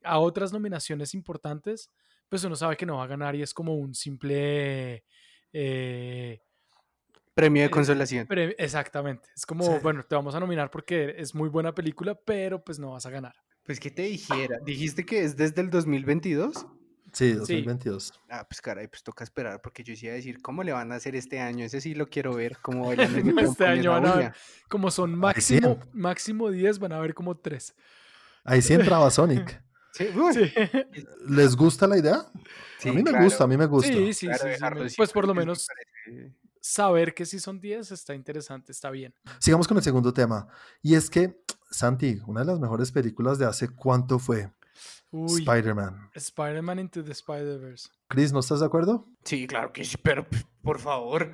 [0.03, 1.89] A otras nominaciones importantes,
[2.29, 5.03] pues uno sabe que no va a ganar y es como un simple.
[5.55, 6.39] eh,
[7.35, 8.27] Premio de Eh, consolación.
[8.27, 9.27] pre- exactamente.
[9.35, 9.79] Es como, Sí.
[9.83, 13.09] bueno, te vamos a nominar porque es muy buena película, pero pues no vas a
[13.09, 13.35] ganar.
[13.63, 16.65] Pues que te dijera, dijiste que es desde el 2022.
[17.11, 18.11] Sí, 2022.
[18.29, 20.91] Ah, pues caray, pues toca esperar porque yo sí iba a decir, ¿cómo le van
[20.91, 21.63] a hacer este año?
[21.65, 22.91] Ese sí lo quiero ver, cómo
[23.57, 24.33] Este año van a ver
[24.67, 27.75] como son máximo, máximo 10, van a ver como 3.
[28.43, 29.61] Ahí sí entraba Sonic.
[29.93, 30.51] Sí, Sí,
[31.27, 32.25] ¿Les gusta la idea?
[32.79, 33.93] sí, a mí me claro, gusta, a mí me gusta.
[33.93, 35.67] sí, sí, claro, sí, sí, Pues por lo menos
[36.59, 39.13] saber que si son 10 está interesante, está bien.
[39.39, 40.47] Sigamos con el segundo tema.
[40.81, 44.51] Y es que, Santi, una de las mejores películas de hace cuánto fue
[45.11, 46.09] Spider-Man.
[46.15, 47.89] Spider-Man Into the Spider-Verse.
[48.07, 49.07] Chris, ¿no estás de acuerdo?
[49.23, 50.25] Sí, claro que sí, pero
[50.63, 51.33] por favor.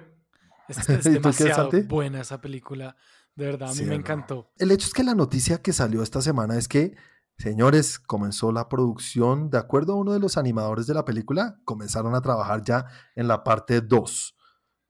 [0.67, 1.87] Es, ¿Y es qué, demasiado Santi?
[1.87, 2.95] buena esa película.
[3.35, 3.95] De verdad, a mí Sí, me ¿no?
[3.95, 4.51] encantó.
[4.57, 6.95] El hecho es que la noticia que salió esta semana es que,
[7.39, 12.13] señores, comenzó la producción, de acuerdo a uno de los animadores de la película, comenzaron
[12.13, 14.35] a trabajar ya en la parte 2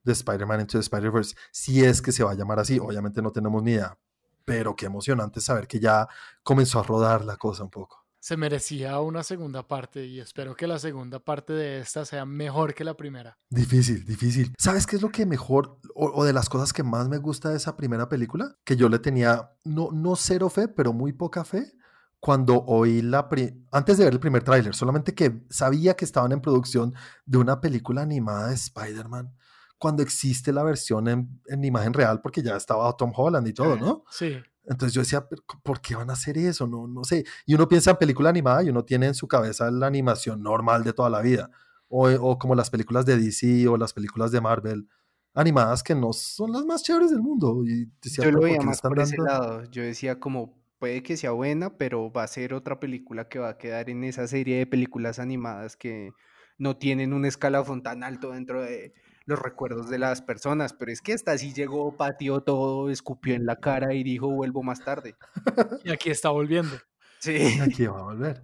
[0.04, 1.36] de Spider-Man Into the Spider-Verse.
[1.52, 3.98] Si es que se va a llamar así, obviamente no tenemos ni idea.
[4.46, 6.08] Pero qué emocionante saber que ya
[6.42, 8.06] comenzó a rodar la cosa un poco.
[8.22, 12.74] Se merecía una segunda parte y espero que la segunda parte de esta sea mejor
[12.74, 13.38] que la primera.
[13.50, 14.54] Difícil, difícil.
[14.58, 17.52] ¿Sabes qué es lo que mejor o, o de las cosas que más me gusta
[17.52, 18.58] de esa primera película?
[18.66, 21.79] Que yo le tenía no, no cero fe, pero muy poca fe
[22.20, 23.30] cuando oí la...
[23.72, 26.94] antes de ver el primer tráiler, solamente que sabía que estaban en producción
[27.26, 29.34] de una película animada de Spider-Man
[29.78, 33.78] cuando existe la versión en, en imagen real porque ya estaba Tom Holland y todo,
[33.78, 34.04] ¿no?
[34.12, 36.68] Sí, Entonces yo decía, "¿Pero ¿por qué van a hacer eso?
[36.68, 37.24] No, no sé.
[37.46, 40.84] Y uno piensa en película animada y uno tiene en su cabeza la animación normal
[40.84, 41.50] de toda la vida.
[41.88, 44.88] O, o como las películas de DC o las películas de Marvel,
[45.34, 47.64] animadas que no son las más chéveres del mundo.
[47.66, 49.32] Y decía, Yo lo "¿Pero por veía más por ese dando?".
[49.32, 49.64] lado.
[49.72, 53.50] Yo decía como, puede que sea buena, pero va a ser otra película que va
[53.50, 56.12] a quedar en esa serie de películas animadas que
[56.58, 58.94] no tienen un escalafón tan alto dentro de
[59.26, 60.74] los recuerdos de las personas.
[60.74, 64.64] Pero es que hasta así llegó, pateó todo, escupió en la cara y dijo, vuelvo
[64.64, 65.16] más tarde.
[65.84, 66.76] y aquí está volviendo.
[67.20, 67.34] Sí.
[67.58, 68.44] Y aquí va a volver.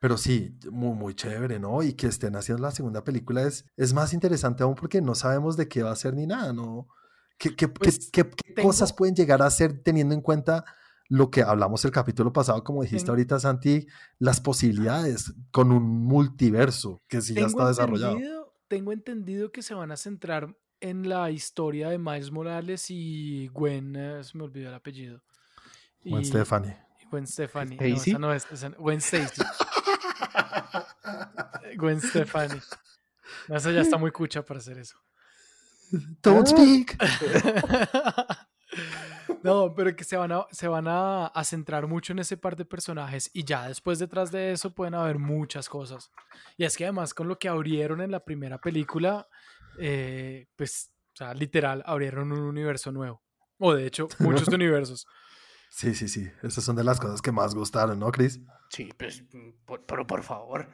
[0.00, 1.82] Pero sí, muy, muy chévere, ¿no?
[1.82, 5.56] Y que estén haciendo la segunda película es, es más interesante aún porque no sabemos
[5.56, 6.88] de qué va a ser ni nada, ¿no?
[7.38, 10.64] ¿Qué, qué- qué- Pues, qué- qué tengo- cosas pueden llegar a ser teniendo en cuenta
[11.14, 13.86] lo que hablamos el capítulo pasado, como dijiste ahorita, Santi,
[14.18, 18.18] las posibilidades con un multiverso que sí ya está desarrollado?
[18.66, 23.94] tengo entendido que se van a centrar en la historia de Miles Morales y Gwen,
[23.94, 25.22] eh, se me olvidó el apellido.
[26.04, 26.74] Gwen Y- Stefani.
[27.00, 27.76] y Gwen Stefani.
[27.76, 28.10] No, ¿Stacy?
[28.10, 29.42] esa no es, esa Gwen Stacy.
[31.76, 32.58] Gwen Stefani.
[33.48, 34.96] No, esa ya está muy cucha para hacer eso.
[36.22, 36.96] Don't speak.
[39.44, 42.56] No, pero que se van, a, se van a, a centrar mucho en ese par
[42.56, 46.10] de personajes y ya después detrás de eso pueden haber muchas cosas.
[46.56, 49.28] Y es que además con lo que abrieron en la primera película,
[49.78, 53.22] eh, pues, o sea, literal, abrieron un universo nuevo.
[53.58, 55.06] O de hecho, muchos universos.
[55.70, 56.26] Sí, sí, sí.
[56.42, 58.40] Esas son de las cosas que más gustaron, ¿no, Chris?
[58.70, 59.24] Sí, pues,
[59.66, 60.68] por- pero por favor.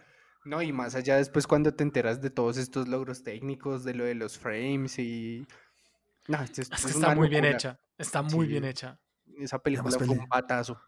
[0.45, 4.05] No, y más allá después cuando te enteras de todos estos logros técnicos, de lo
[4.05, 5.45] de los frames y...
[6.31, 7.81] No, esto es, Es es que una está muy bien hecha.
[7.99, 9.01] Está muy bien hecha.
[9.37, 10.81] Esa película fue un patazo.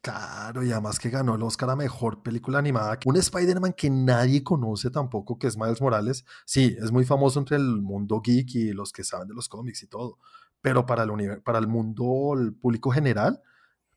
[0.00, 2.98] Claro, y además que ganó el Oscar a Mejor Película Animada.
[3.04, 6.24] Un Spider-Man que nadie conoce tampoco, que es Miles Morales.
[6.46, 9.82] Sí, es muy famoso entre el mundo geek y los que saben de los cómics
[9.82, 10.18] y todo.
[10.62, 13.42] Pero para el, para el mundo, el público general,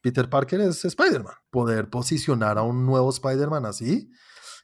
[0.01, 1.35] Peter Parker es Spider-Man.
[1.51, 4.11] Poder posicionar a un nuevo Spider-Man así,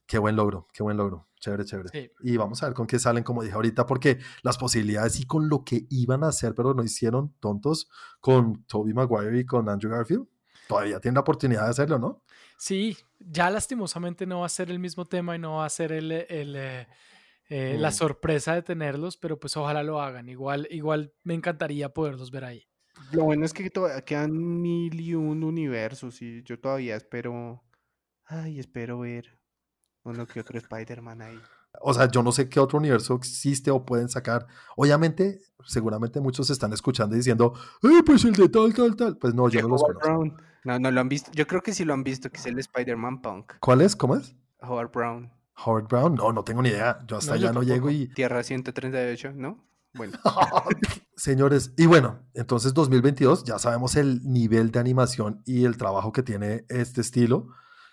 [0.07, 1.29] qué buen logro, qué buen logro.
[1.45, 1.89] Chévere, chévere.
[1.89, 2.11] Sí.
[2.23, 5.47] Y vamos a ver con qué salen, como dije ahorita, porque las posibilidades y con
[5.47, 7.87] lo que iban a hacer, pero no hicieron tontos
[8.19, 10.25] con Tobey Maguire y con Andrew Garfield,
[10.67, 12.23] todavía tienen la oportunidad de hacerlo, ¿no?
[12.57, 15.91] Sí, ya lastimosamente no va a ser el mismo tema y no va a ser
[15.91, 16.87] el, el, eh,
[17.49, 17.93] eh, la Mm.
[17.93, 20.27] sorpresa de tenerlos, pero pues ojalá lo hagan.
[20.29, 22.67] Igual, igual me encantaría poderlos ver ahí.
[23.11, 27.61] Lo bueno es que todavía quedan mil y un universos y yo todavía espero...
[28.25, 29.37] Ay, espero ver
[30.05, 31.39] uno que otro Spider-Man ahí.
[31.81, 34.47] O sea, yo no sé qué otro universo existe o pueden sacar.
[34.77, 39.17] Obviamente, seguramente muchos están escuchando y diciendo, ¡eh, pues el de tal, tal, tal!
[39.17, 40.09] Pues no, yo no los Howard conozco.
[40.09, 40.41] Brown.
[40.63, 41.31] No, no lo han visto.
[41.33, 43.53] Yo creo que sí lo han visto, que es el Spider-Man Punk.
[43.59, 43.95] ¿Cuál es?
[43.95, 44.35] ¿Cómo es?
[44.61, 45.31] Howard Brown.
[45.63, 46.15] ¿Howard Brown?
[46.15, 46.99] No, no tengo ni idea.
[47.07, 48.07] Yo hasta No, yo allá no llego y...
[48.07, 49.63] Tierra 138, ¿no?
[49.93, 50.17] Bueno.
[51.15, 56.23] Señores, y bueno, entonces 2022 ya sabemos el nivel de animación y el trabajo que
[56.23, 57.47] tiene este estilo.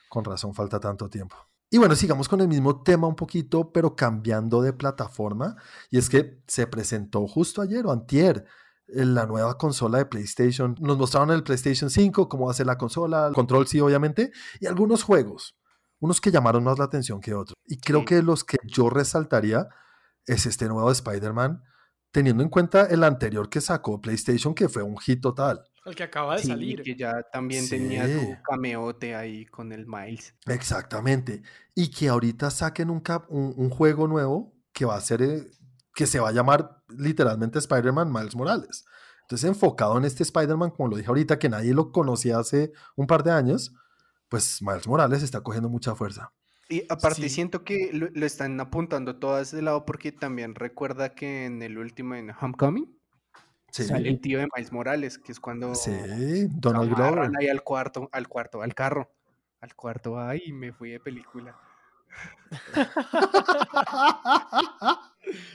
[0.08, 1.36] Con razón falta tanto tiempo.
[1.74, 5.56] Y bueno, sigamos con el mismo tema un poquito, pero cambiando de plataforma.
[5.88, 8.44] Y es que se presentó justo ayer o antier
[8.88, 10.76] eh, la nueva consola de PlayStation.
[10.80, 14.32] Nos mostraron el PlayStation 5, cómo va a ser la consola, el control sí, obviamente,
[14.60, 15.56] y algunos juegos,
[15.98, 17.54] unos que llamaron más la atención que otros.
[17.64, 19.66] Y creo que los que yo resaltaría
[20.26, 21.62] es este nuevo Spider-Man,
[22.10, 25.64] teniendo en cuenta el anterior que sacó PlayStation, que fue un hit total.
[25.84, 26.82] El que acaba de Sí, salir.
[26.82, 30.34] que ya también tenía su cameote ahí con el Miles.
[30.46, 31.42] Exactamente.
[31.74, 35.50] Y que ahorita saquen un, cap- un, un juego nuevo que va a ser, eh,
[35.94, 38.84] que se va a llamar literalmente Spider-Man Miles Morales.
[39.22, 43.06] Entonces, enfocado en este Spider-Man, como lo dije ahorita, que nadie lo conocía hace un
[43.06, 43.72] par de años,
[44.28, 46.32] pues Miles Morales está cogiendo mucha fuerza.
[46.68, 47.28] Y aparte Sí.
[47.28, 51.62] siento que lo, lo están apuntando todo a ese lado porque también recuerda que en
[51.62, 52.86] el último, en Homecoming,
[53.72, 55.90] Sí, sale el tío de Miles Morales, que es cuando sí,
[56.50, 57.30] Donald Glover.
[57.40, 59.10] ahí al cuarto, al cuarto, al carro.
[59.62, 61.56] Al cuarto, ay, me fui de película.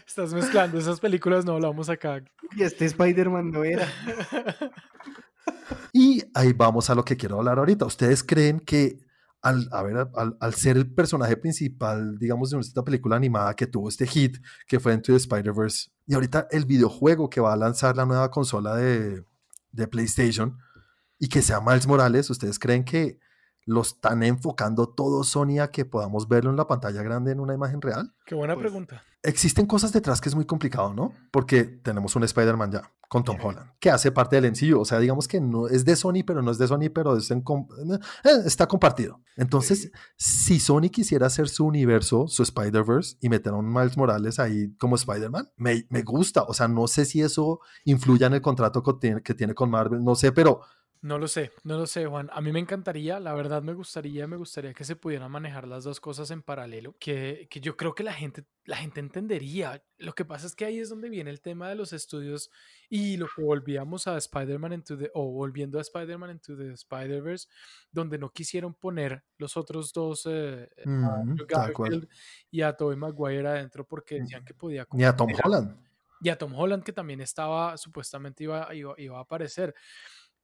[0.08, 2.23] Estás mezclando esas películas, no hablamos acá.
[2.56, 3.88] Y este Spider-Man no era.
[5.93, 7.86] Y ahí vamos a lo que quiero hablar ahorita.
[7.86, 8.99] ¿Ustedes creen que
[9.41, 13.89] al, ver, al, al ser el personaje principal, digamos, de esta película animada que tuvo
[13.89, 17.95] este hit, que fue Into the Spider-Verse, y ahorita el videojuego que va a lanzar
[17.95, 19.23] la nueva consola de,
[19.71, 20.58] de PlayStation
[21.19, 23.19] y que sea Miles Morales, ¿ustedes creen que
[23.67, 27.53] lo están enfocando todo Sony a que podamos verlo en la pantalla grande en una
[27.53, 28.15] imagen real?
[28.25, 29.03] Qué buena Pues, pregunta.
[29.23, 31.12] Existen cosas detrás que es muy complicado, ¿no?
[31.32, 34.80] Porque tenemos un Spider-Man ya con Tom Holland, que hace parte del MCU.
[34.80, 37.30] O sea, digamos que no es de Sony, pero no es de Sony, pero es
[37.32, 37.67] en com-
[38.23, 39.21] eh, está compartido.
[39.36, 44.39] Entonces, si Sony quisiera hacer su universo, su Spider-Verse, y meter a un Miles Morales
[44.39, 46.43] ahí como Spider-Man, me, me gusta.
[46.43, 49.69] O sea, no sé si eso influya en el contrato que tiene, que tiene con
[49.69, 50.62] Marvel, no sé, pero
[51.01, 52.29] No lo sé, no lo sé, Juan.
[52.33, 55.83] A mí me encantaría, la verdad me gustaría, me gustaría que se pudieran manejar las
[55.83, 59.83] dos cosas en paralelo, que, que yo creo que la gente, la gente entendería.
[59.97, 62.49] Lo que pasa es que ahí es donde viene el tema de los estudios
[62.89, 67.47] y lo que volvíamos a Spider-Man into the, o volviendo a Spider-Man into the Spider-Verse,
[67.91, 71.47] donde no quisieron poner los otros dos, eh, a mm, cual.
[71.47, 72.10] Garfield
[72.49, 75.77] y a Tobey Maguire adentro porque decían que podía Ni a Tom Holland.
[76.21, 79.75] y a Tom Holland que también estaba, supuestamente iba, iba, iba a aparecer,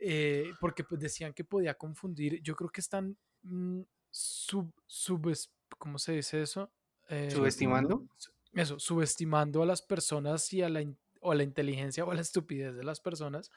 [0.06, 5.98] eh, porque pues decían que podía confundir, yo creo que están mm, sub, subes- ¿cómo
[5.98, 6.72] se dice eso?
[7.10, 8.06] Eh, ¿Subestimando?
[8.18, 10.84] su- Eso, subestimando a las personas y a la,
[11.22, 13.50] o a la inteligencia o a la estupidez de las personas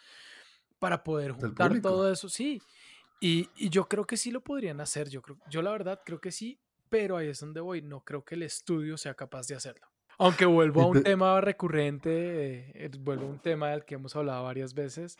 [0.78, 2.60] para poder juntar todo eso, sí.
[3.20, 6.20] Y, y yo creo que sí lo podrían hacer, yo, creo, yo la verdad creo
[6.20, 9.54] que sí, pero ahí es donde voy, no creo que el estudio sea capaz de
[9.54, 9.86] hacerlo.
[10.18, 13.94] Aunque vuelvo a un te- tema recurrente, eh, eh, vuelvo a un tema del que
[13.96, 15.16] hemos hablado varias veces,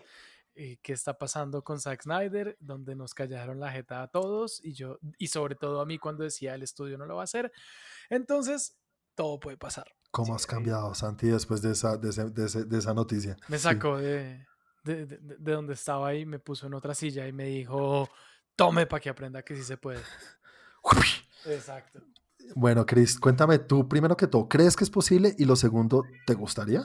[0.57, 4.73] eh, qué está pasando con Zack Snyder, donde nos callaron la jeta a todos y
[4.73, 7.53] yo, y sobre todo a mí cuando decía el estudio no lo va a hacer.
[8.11, 8.77] Entonces,
[9.15, 9.87] todo puede pasar.
[10.11, 13.37] ¿Cómo has cambiado, Santi, después de esa, de ese- de ese- de esa noticia?
[13.49, 13.65] Me Sí.
[13.65, 14.47] sacó de,
[14.85, 18.09] de, de- de donde estaba ahí, me puso en otra silla y me dijo,
[18.57, 20.01] tome para que aprenda que sí se puede.
[21.45, 22.01] Exacto.
[22.55, 25.35] Bueno, Chris, cuéntame tú, primero que todo, ¿crees que es posible?
[25.39, 26.83] Y lo segundo, ¿te gustaría?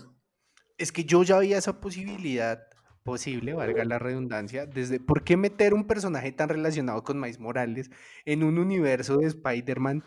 [0.77, 2.59] Es que yo ya veía esa posibilidad
[3.03, 7.89] posible, valga la redundancia, desde ¿por qué meter un personaje tan relacionado con Miles Morales
[8.25, 10.03] en un universo de Spider-Man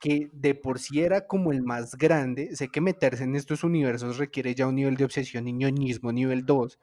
[0.00, 2.54] que de por sí era como el más grande?
[2.56, 6.44] Sé que meterse en estos universos requiere ya un nivel de obsesión y ñoñismo nivel
[6.46, 6.78] 2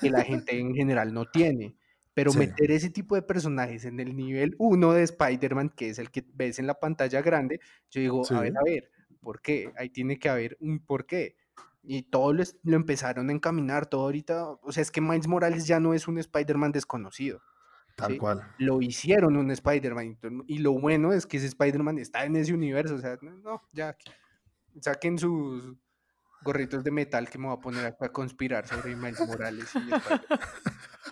[0.00, 1.76] que la gente en general no tiene.
[2.14, 2.38] Pero Sí.
[2.38, 6.24] meter ese tipo de personajes en el nivel 1 de Spider-Man, que es el que
[6.34, 8.90] ves en la pantalla grande, yo digo, a ver, a ver,
[9.20, 9.72] ¿por qué?
[9.76, 11.36] Ahí tiene que haber un por qué.
[11.84, 15.66] Y todo lo, lo empezaron a encaminar, todo ahorita, o sea, es que Miles Morales
[15.66, 17.42] ya no es un Spider-Man desconocido.
[17.96, 18.18] Tal Sí.
[18.18, 18.42] cual.
[18.58, 20.16] Lo hicieron un Spider-Man.
[20.46, 22.94] y lo bueno es que ese Spider-Man está en ese universo.
[22.94, 23.92] O sea, no, ya.
[23.94, 24.10] que-
[24.80, 25.74] Saquen sus
[26.42, 29.68] gorritos de metal que me voy a poner acá a conspirar sobre Miles Morales.
[29.74, 29.90] y.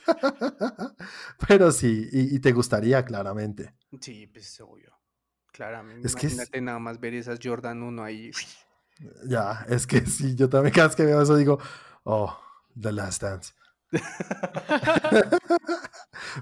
[1.48, 3.74] Pero sí, y, y te gustaría, claramente.
[4.00, 4.96] Sí, pues obvio.
[5.52, 6.06] Claramente.
[6.06, 8.30] Es que es- Imagínate nada más ver esas Jordan 1 ahí.
[9.26, 11.58] Ya, es que sí, yo también cada vez que veo eso digo,
[12.04, 12.36] oh,
[12.78, 13.52] The Last Dance.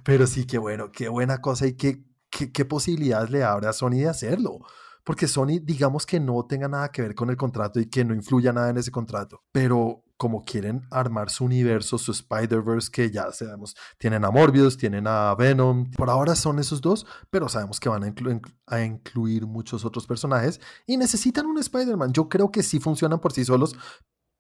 [0.05, 3.73] Pero sí, qué bueno, qué buena cosa y qué, qué, qué posibilidades le abre a
[3.73, 4.61] Sony de hacerlo.
[5.05, 8.15] Porque Sony, digamos que no tenga nada que ver con el contrato y que no
[8.15, 9.43] influya nada en ese contrato.
[9.53, 15.07] Pero como quieren armar su universo, su Spider-Verse, que ya sabemos, tienen a Morbius, tienen
[15.07, 15.91] a Venom.
[15.93, 20.07] Por ahora son esos dos, pero sabemos que van a, inclu- a incluir muchos otros
[20.07, 22.13] personajes y necesitan un Spider-Man.
[22.13, 23.77] Yo creo que sí funcionan por sí solos,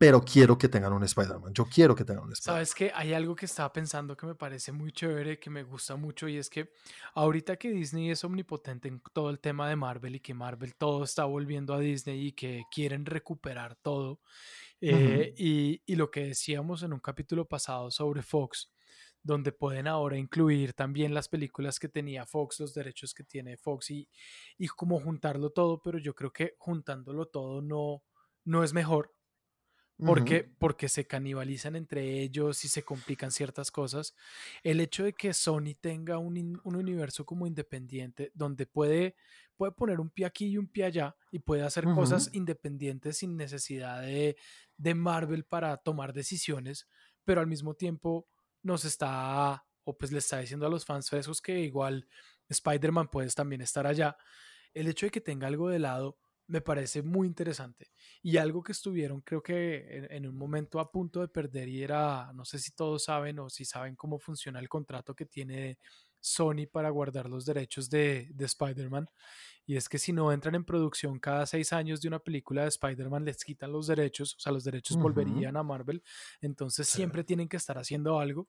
[0.00, 1.52] pero quiero que tengan un Spider-Man.
[1.54, 2.56] Yo quiero que tengan un Spider-Man.
[2.56, 5.96] Sabes que hay algo que estaba pensando que me parece muy chévere, que me gusta
[5.96, 6.72] mucho, y es que
[7.14, 11.02] ahorita que Disney es omnipotente en todo el tema de Marvel y que Marvel todo
[11.02, 14.20] está volviendo a Disney y que quieren recuperar todo,
[14.80, 18.72] eh, y, y lo que decíamos en un capítulo pasado sobre Fox,
[19.22, 23.90] donde pueden ahora incluir también las películas que tenía Fox, los derechos que tiene Fox
[23.90, 24.08] y,
[24.56, 28.02] y como juntarlo todo, pero yo creo que juntándolo todo no,
[28.44, 29.14] no es mejor
[30.04, 34.14] porque, porque se canibalizan entre ellos y se complican ciertas cosas.
[34.62, 39.16] El hecho de que Sony tenga un, un universo como independiente donde puede,
[39.56, 43.37] puede poner un pie aquí y un pie allá y puede hacer cosas independientes sin
[43.37, 44.37] necesidad de,
[44.76, 46.87] de Marvel para tomar decisiones,
[47.24, 48.28] pero al mismo tiempo
[48.62, 52.06] nos está, o pues le está diciendo a los fans frescos que igual
[52.48, 54.16] Spider-Man puede también estar allá.
[54.74, 57.90] El hecho de que tenga algo de lado me parece muy interesante.
[58.22, 61.82] Y algo que estuvieron, creo que en, en un momento a punto de perder, y
[61.82, 65.78] era, no sé si todos saben o si saben cómo funciona el contrato que tiene
[66.20, 69.08] Sony para guardar los derechos de, de Spider-Man.
[69.66, 72.68] Y es que si no entran en producción cada seis años de una película de
[72.68, 75.04] Spider-Man, les quitan los derechos, o sea, los derechos Ujú.
[75.04, 76.02] volverían a Marvel.
[76.40, 76.96] Entonces Sí.
[76.96, 78.48] siempre tienen que estar haciendo algo.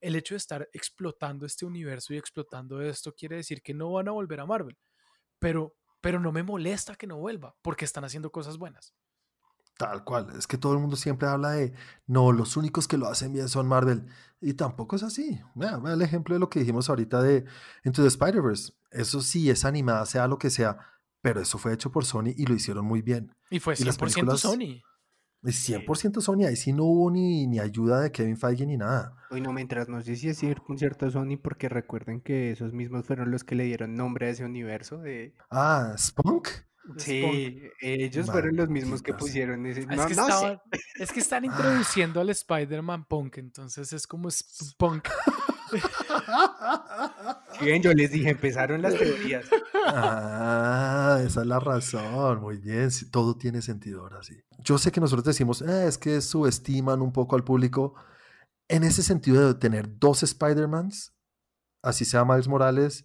[0.00, 4.08] El hecho de estar explotando este universo y explotando esto quiere decir que no van
[4.08, 4.78] a volver a Marvel.
[5.38, 8.94] Pero, pero no me molesta que no vuelva, porque están haciendo cosas buenas.
[9.76, 10.26] Tal cual.
[10.36, 11.72] Es que todo el mundo siempre habla de,
[12.06, 14.06] no, los únicos que lo hacen bien son Marvel.
[14.40, 15.40] Y tampoco es así.
[15.54, 17.44] Vea el ejemplo de lo que dijimos ahorita de
[17.84, 18.72] Into the Spider-Verse.
[18.90, 20.78] Eso sí es animada, sea lo que sea,
[21.22, 23.32] pero eso fue hecho por Sony y lo hicieron muy bien.
[23.50, 24.82] Y fue Y las 100% películas- Sony.
[25.44, 29.14] Y 100% Sony, ahí sí no hubo ni, ni ayuda de Kevin Feige ni nada.
[29.30, 32.72] Hoy no, mientras no sé si es cierto un cierto Sony, porque recuerden que esos
[32.72, 35.34] mismos fueron los que le dieron nombre a ese universo de...
[35.50, 36.48] Ah, Spunk.
[36.96, 39.86] Sí, ellos fueron los mismos que pusieron ese...
[39.90, 40.62] Ah, No, es, que no
[40.98, 45.02] es que están introduciendo al Spider-Man Punk, entonces es como sp-
[47.60, 49.46] Ven, yo les dije, empezaron las teorías.
[49.86, 52.40] Ah, esa es la razón.
[52.40, 54.40] Muy bien, todo tiene sentido ahora sí.
[54.58, 57.94] Yo sé que nosotros decimos, "Eh, es que subestiman un poco al público.
[58.68, 61.14] En ese sentido de tener dos Spider-Mans,
[61.82, 63.04] así sea Miles Morales,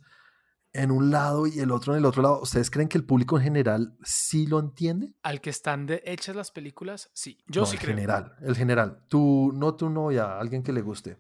[0.74, 3.38] en un lado y el otro en el otro lado, ¿ustedes creen que el público
[3.38, 5.14] en general sí lo entiende?
[5.22, 7.38] Al que están de hechas las películas, sí.
[7.48, 7.96] Yo no, sí el creo.
[7.96, 9.06] general, el general.
[9.08, 11.18] Tú, no tu novia, alguien que le guste.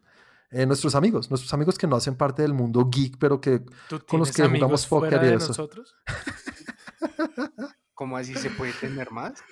[0.53, 3.99] Eh, nuestros amigos, nuestros amigos que no hacen parte del mundo geek, pero que ¿Tú
[4.07, 5.47] con los que jugamos póker y eso.
[5.47, 5.95] nosotros?
[7.95, 9.43] ¿Cómo así se puede tener más?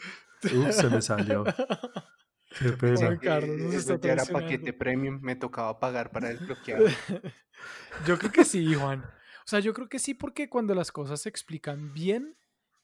[0.44, 1.44] Uf, se me salió.
[2.60, 2.98] Qué pena.
[2.98, 6.82] Juan Carlos nos está ya era paquete premium, me tocaba pagar para desbloquear.
[8.06, 9.04] Yo creo que sí, Juan.
[9.04, 12.38] O sea, yo creo que sí porque cuando las cosas se explican bien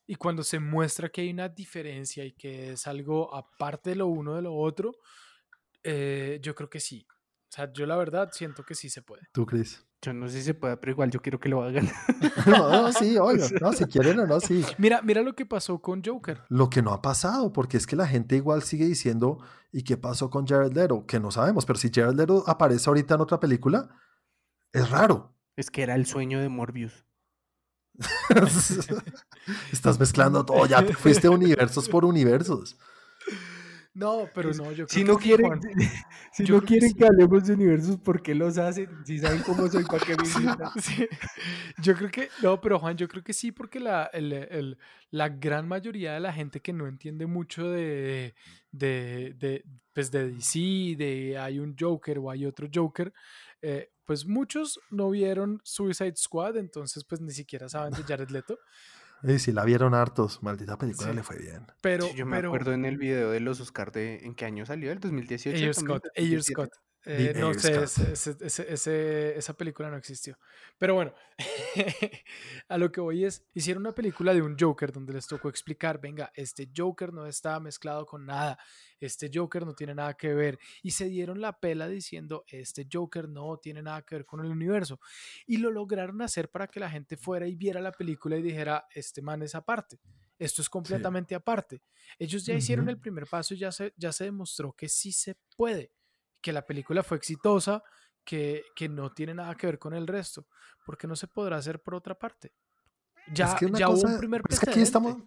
[0.05, 4.07] y cuando se muestra que hay una diferencia y que es algo aparte de lo
[4.07, 4.95] uno de lo otro,
[5.83, 7.07] eh, yo creo que sí.
[7.49, 9.23] O sea, yo la verdad siento que sí se puede.
[9.31, 9.83] Tú, Chris.
[10.01, 11.89] Yo no sé si se puede, pero igual yo quiero que lo hagan.
[12.45, 13.47] No, no, sí, oiga.
[13.61, 14.63] No, si quieren o no, sí.
[14.77, 16.43] Mira, mira lo que pasó con Joker.
[16.49, 19.39] Lo que no ha pasado, porque es que la gente igual sigue diciendo,
[19.71, 21.05] ¿y qué pasó con Jared Leto?
[21.07, 23.89] Que no sabemos, pero si Jared Leto aparece ahorita en otra película,
[24.73, 25.33] es raro.
[25.55, 27.05] Es que era el sueño de Morbius.
[29.71, 32.77] Estás mezclando todo, ya te fuiste universos por universos.
[33.97, 35.61] No, pero no, yo creo Si que no sí, quieren, Juan.
[36.31, 36.95] si Yo no que quieren sí.
[36.95, 38.89] que hablemos de universos, ¿por qué los hacen?
[39.05, 40.23] Si saben cómo soy, ¿para qué me?
[40.81, 41.07] Sí,
[41.81, 44.77] Yo creo que, no, pero Juan, yo creo que sí, porque la, el- el-
[45.09, 48.35] la gran mayoría de la gente que no entiende mucho de,
[48.71, 53.11] de, de, pues de DC, de hay un Joker o hay otro Joker,
[53.63, 58.59] eh, pues muchos no vieron Suicide Squad, entonces pues ni siquiera saben de Jared Leto,
[59.23, 61.15] Y si la vieron hartos, maldita película Sí.
[61.15, 61.65] le fue bien.
[61.81, 64.45] pero, Sí, yo me pero acuerdo en el video de los Oscar de ¿en qué
[64.45, 64.91] año salió?
[64.91, 65.57] ¿El 2018?
[65.57, 65.73] Ayer?
[65.73, 66.53] Scott, Ayer 2017.
[66.53, 66.73] Scott.
[67.07, 70.37] Eh, no Ayer sé, ese- ese- ese- ese- esa película no existió.
[70.77, 71.13] Pero bueno,
[72.67, 75.99] a lo que voy es, hicieron una película de un Joker donde les tocó explicar,
[76.01, 78.57] venga, este Joker no está mezclado con nada,
[78.99, 80.59] este Joker no tiene nada que ver.
[80.81, 84.51] Y se dieron la pela diciendo, este Joker no tiene nada que ver con el
[84.51, 84.99] universo.
[85.45, 88.85] Y lo lograron hacer para que la gente fuera y viera la película y dijera,
[88.93, 89.99] este man es aparte.
[90.39, 91.81] Esto es completamente aparte.
[92.19, 95.35] Ellos ya hicieron el primer paso y ya se, ya se demostró que sí se
[95.55, 95.91] puede,
[96.41, 97.83] que la película fue exitosa,
[98.23, 100.47] que, que no tiene nada que ver con el resto,
[100.85, 102.53] porque no se podrá hacer por otra parte.
[103.33, 105.17] Ya, que ya hubo un primer pero es que aquí estamos,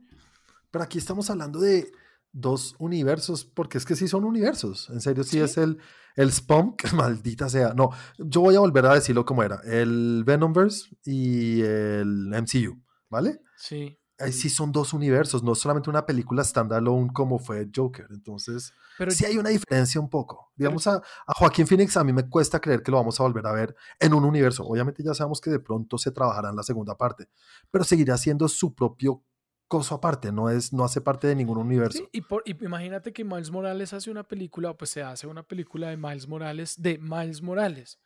[0.71, 1.91] pero aquí estamos hablando de
[2.33, 4.89] dos universos, porque es que sí son universos.
[4.91, 5.41] En serio, sí, Sí.
[5.41, 5.79] es el,
[6.17, 7.75] el Spunk, maldita sea.
[7.75, 9.61] No, yo voy a volver a decirlo como era.
[9.65, 13.41] El Venomverse y el MCU, ¿vale?
[13.57, 18.07] Sí, Ahí sí son dos universos, no solamente una película standalone como fue Joker.
[18.11, 20.53] Entonces, pero sí hay una diferencia un poco.
[20.57, 20.97] Digamos, a,
[21.27, 23.75] a Joaquín Phoenix a mí me cuesta creer que lo vamos a volver a ver
[23.99, 24.65] en un universo.
[24.67, 27.29] Obviamente ya sabemos que de pronto se trabajará en la segunda parte,
[27.71, 29.25] pero seguirá siendo su propio
[29.71, 31.99] coso aparte, no, es, no hace parte de ningún universo.
[31.99, 35.45] Sí, y, por, y imagínate que Miles Morales hace una película, pues se hace una
[35.45, 38.01] película de Miles Morales, de Miles Morales,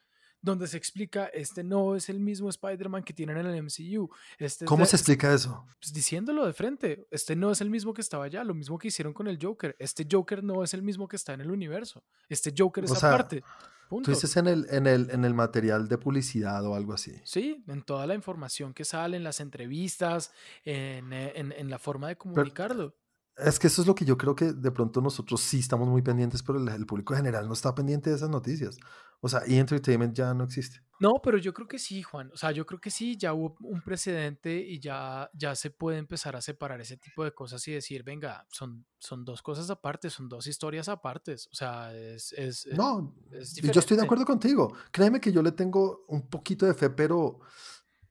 [0.45, 4.11] donde se explica, este no es el mismo Spider-Man que tienen en el MCU.
[4.39, 5.65] Este es ¿Cómo de- se explica eso?
[5.81, 8.89] pues, diciéndolo de frente, este no es el mismo que estaba allá, lo mismo que
[8.89, 9.75] hicieron con el Joker.
[9.79, 12.05] Este Joker no es el mismo que está en el universo.
[12.29, 13.43] Este Joker es O sea, aparte.
[13.89, 14.07] Punto.
[14.11, 17.13] Tú dices en el, en, el, en el material de publicidad o algo así.
[17.25, 20.33] Sí, en toda la información que sale, en las entrevistas,
[20.65, 22.95] en, eh, en- en la forma de comunicarlo.
[23.37, 26.03] Es que eso es lo que yo creo que de pronto nosotros sí estamos muy
[26.03, 28.79] pendientes, pero el, el público en general no está pendiente de esas noticias.
[29.25, 30.83] O sea, y entertainment ya no existe.
[31.01, 32.31] No, pero yo creo que sí, Juan.
[32.35, 35.97] O sea, yo creo que sí, ya hubo un precedente y ya, ya se puede
[35.97, 40.11] empezar a separar ese tipo de cosas y decir, venga, son, son dos cosas aparte,
[40.11, 41.47] son dos historias apartes.
[41.47, 42.35] O sea, es...
[42.35, 44.77] es No, es yo estoy de acuerdo contigo.
[44.91, 47.41] Créeme que yo le tengo un poquito de fe, pero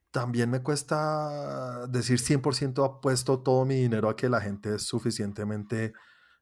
[0.09, 5.93] también me cuesta decir 100% apuesto todo mi dinero a que la gente es suficientemente,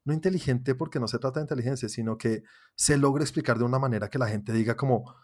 [0.04, 2.42] no inteligente porque no se trata de inteligencia, sino que
[2.74, 5.14] se logre explicar de una manera que la gente diga como,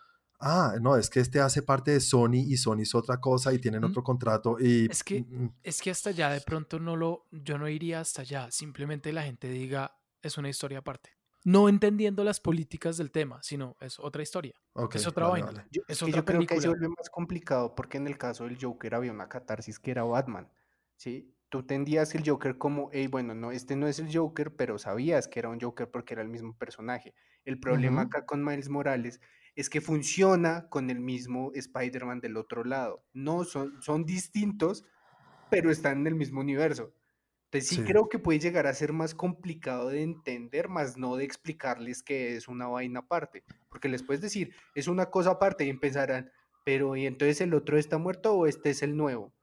[0.40, 3.58] ah, no, es que este hace parte de Sony y Sony es otra cosa y
[3.58, 4.86] tienen otro contrato y...
[4.90, 8.00] Es que- mm, mm, Es que hasta allá de pronto no lo, yo no iría
[8.00, 8.50] hasta allá.
[8.50, 11.10] Simplemente la gente diga, es una historia aparte.
[11.44, 14.54] No entendiendo las políticas del tema, sino es otra historia.
[14.92, 15.58] es otra vale, vaina.
[15.58, 15.68] vale.
[15.70, 18.44] Yo, Es otra yo creo que ahí se vuelve más complicado porque en el caso
[18.44, 20.50] del Joker había una catarsis que era Batman,
[20.96, 21.34] ¿sí?
[21.50, 25.28] Tú tendías el Joker como, hey, bueno, no, este no es el Joker, pero sabías
[25.28, 27.14] que era un Joker porque era el mismo personaje.
[27.44, 29.20] El problema acá con Miles Morales
[29.54, 33.04] es que funciona con el mismo Spider-Man del otro lado.
[33.14, 34.84] No, son, son distintos,
[35.48, 36.94] pero están en el mismo universo.
[37.46, 37.84] Entonces sí, Sí.
[37.84, 42.36] creo que puede llegar a ser más complicado de entender, más no de explicarles que
[42.36, 43.44] es una vaina aparte.
[43.70, 46.30] Porque les puedes decir, es una cosa aparte y empezarán,
[46.64, 49.34] pero ¿y entonces el otro está muerto o este es el nuevo?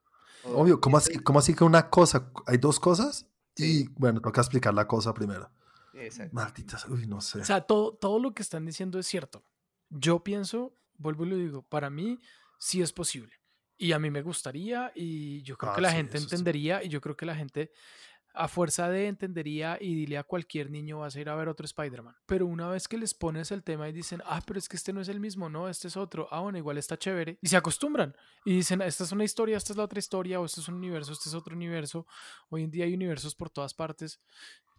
[0.53, 2.31] Obvio, ¿cómo así, ¿cómo así que una cosa?
[2.45, 3.25] ¿Hay dos cosas?
[3.57, 5.49] Y bueno, toca explicar la cosa primero.
[5.93, 6.35] Exacto.
[6.35, 7.39] Malditas, uy, no sé.
[7.39, 9.43] O sea, todo, todo lo que están diciendo es cierto.
[9.89, 12.19] Yo pienso, vuelvo y lo digo, para mí
[12.59, 13.33] sí es posible.
[13.77, 16.23] Y a mí me gustaría y yo creo Ah, que la sí, gente sí.
[16.25, 17.71] entendería y yo creo que la gente
[18.35, 21.65] a fuerza de entendería y dile a cualquier niño vas a ir a ver otro
[21.65, 22.15] Spider-Man.
[22.25, 24.93] Pero una vez que les pones el tema y dicen, ah, pero es que este
[24.93, 27.37] no es el mismo, no, este es otro, ah, bueno, igual está chévere.
[27.41, 28.15] Y se acostumbran
[28.45, 30.75] y dicen, esta es una historia, esta es la otra historia, o este es un
[30.75, 32.05] universo, este es otro universo.
[32.49, 34.19] Hoy en día hay universos por todas partes.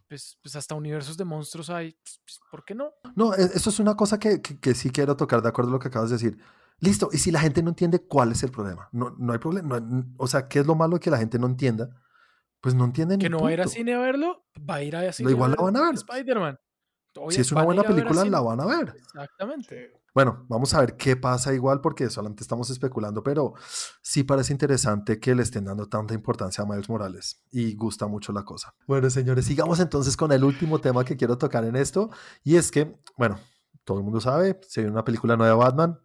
[0.07, 1.91] pues, pues hasta universos de monstruos hay,
[2.23, 2.93] pues, ¿por qué no?
[3.15, 5.79] No, e- eso es una cosa que, que- sí quiero tocar de acuerdo a lo
[5.79, 6.37] que acabas de decir.
[6.79, 9.81] Listo, y si la gente no entiende cuál es el problema, no, no hay problema.
[10.17, 11.89] o sea, ¿qué es lo malo que la gente no entienda?
[12.61, 13.19] Pues no entienden.
[13.19, 13.77] Que no va a ir a punto.
[13.77, 15.95] cine a verlo, va a ir a cine igual la a van a ver.
[15.95, 16.59] Spider-Man.
[17.29, 18.93] Si es una buena película, la van a ver.
[18.95, 19.91] Exactamente.
[20.13, 23.53] Bueno, vamos a ver qué pasa igual porque solamente estamos especulando, pero
[24.01, 28.33] sí parece interesante que le estén dando tanta importancia a Miles Morales y gusta mucho
[28.33, 28.73] la cosa.
[28.87, 32.09] Bueno, señores, sigamos entonces con el último tema que quiero tocar en esto
[32.43, 33.39] y es que, bueno,
[33.83, 35.99] todo el mundo sabe, se viene una película nueva de Batman,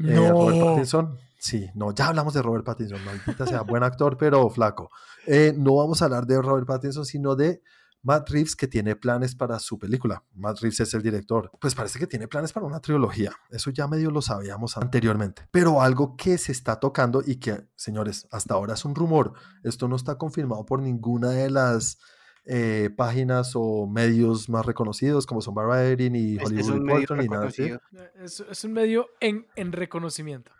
[0.00, 0.66] eh, Robert No.
[0.66, 1.18] Pattinson.
[1.44, 4.90] Sí, no, ya hablamos de Robert Pattinson, maldita sea, buen actor, pero flaco.
[5.26, 7.60] Eh, no vamos a hablar de Robert Pattinson, sino de
[8.00, 10.24] Matt Reeves, que tiene planes para su película.
[10.32, 11.50] Matt Reeves es el director.
[11.60, 13.30] Pues parece que tiene planes para una trilogía.
[13.50, 15.46] Eso ya medio lo sabíamos anteriormente.
[15.50, 19.34] Pero algo que se está tocando y que, señores, hasta ahora es un rumor.
[19.64, 21.98] Esto no está confirmado por ninguna de las
[22.46, 27.48] eh, páginas o medios más reconocidos como son Variety ni Hollywood Reporter ni nada.
[27.48, 30.50] Es, es un medio en, en reconocimiento.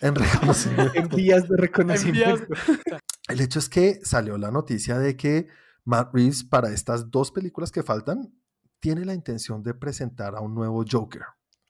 [0.00, 0.92] En reconocimiento.
[0.94, 2.46] En vías de reconocimiento.
[3.28, 5.48] El hecho es que salió la noticia de que
[5.84, 8.32] Matt Reeves para estas dos películas que faltan
[8.80, 11.22] tiene la intención de presentar a un nuevo Joker.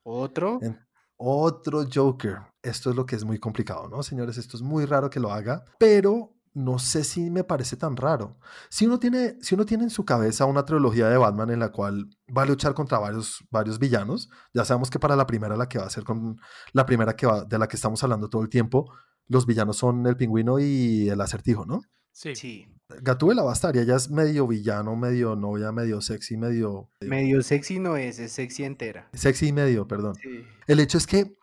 [0.02, 0.58] Otro.
[0.62, 0.78] En-
[1.16, 2.38] otro Joker.
[2.60, 4.36] Esto es lo que es muy complicado, ¿no, señores?
[4.36, 8.38] Esto es muy raro que lo haga, pero no sé si me parece tan raro.
[8.70, 11.72] Si uno tiene, si uno tiene en su cabeza una trilogía de Batman en la
[11.72, 15.68] cual va a luchar contra varios, varios villanos, ya sabemos que para la primera, la
[15.68, 16.40] que va a ser con
[16.72, 18.92] la primera que va, de la que estamos hablando todo el tiempo,
[19.26, 21.82] los villanos son el pingüino y el acertijo, ¿no?
[22.12, 22.36] Sí.
[22.36, 22.66] Sí.
[23.02, 26.90] Gatúbela Basta, ella es medio villano, medio novia, medio sexy, medio...
[27.00, 29.08] Medio sexy no es, es sexy entera.
[29.12, 30.14] Sexy y medio, perdón.
[30.14, 30.44] Sí.
[30.68, 31.36] El hecho es que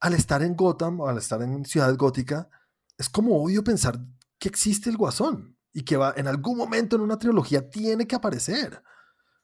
[0.00, 2.50] al estar en Gotham o al estar en Ciudad Gótica,
[2.98, 3.98] es como obvio pensar
[4.40, 8.16] que existe el Guasón y que va en algún momento en una trilogía tiene que
[8.16, 8.82] aparecer.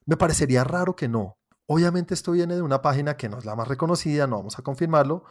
[0.07, 1.39] Me parecería raro que no.
[1.67, 4.63] Obviamente esto viene de una página que no es la más reconocida, no vamos a
[4.63, 5.25] confirmarlo,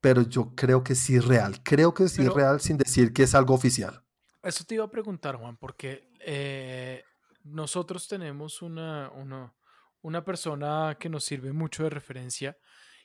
[0.00, 1.62] pero yo creo que sí es real.
[1.62, 4.04] Creo que sí es real sin decir que es algo oficial.
[4.42, 7.02] Eso te iba a preguntar, Juan, porque eh,
[7.44, 9.54] nosotros tenemos una, una,
[10.02, 12.56] una persona que nos sirve mucho de referencia,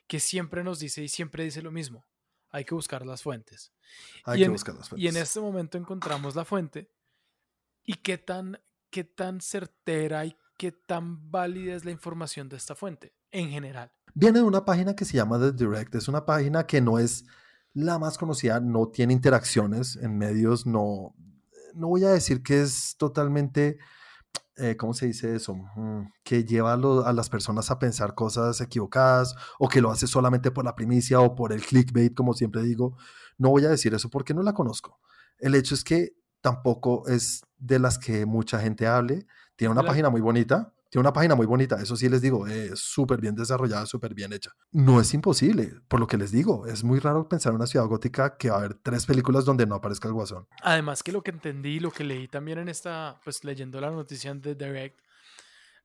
[0.06, 2.06] que siempre nos dice y siempre dice lo mismo.
[2.54, 3.72] Hay que buscar las fuentes.
[4.24, 5.22] Hay y, que en, buscar las y en fuentes.
[5.22, 6.88] este momento encontramos la fuente.
[7.82, 12.76] ¿Y qué tan, qué tan certera y qué tan válida es la información de esta
[12.76, 13.90] fuente en general?
[14.14, 15.96] Viene de una página que se llama The Direct.
[15.96, 17.24] Es una página que no es
[17.72, 21.16] la más conocida, no tiene interacciones en medios, no,
[21.74, 23.78] no voy a decir que es totalmente,
[24.56, 25.54] eh, ¿cómo se dice eso?
[25.76, 29.90] Mm, Que lleva a, lo- a las personas a pensar cosas equivocadas o que lo
[29.90, 32.96] hace solamente por la primicia o por el clickbait, como siempre digo.
[33.38, 35.00] No voy a decir eso porque no la conozco.
[35.38, 39.26] El hecho es que tampoco es de las que mucha gente hable.
[39.56, 42.78] Tiene una página muy bonita, tiene una página muy bonita, eso sí les digo, es
[42.78, 44.52] súper bien desarrollada, súper bien hecha.
[44.70, 47.86] No es imposible, por lo que les digo, es muy raro pensar en una ciudad
[47.86, 50.46] gótica que va a haber tres películas donde no aparezca el guasón.
[50.62, 54.32] Además que lo que entendí, lo que leí también en esta, pues leyendo la noticia
[54.34, 55.00] de Direct,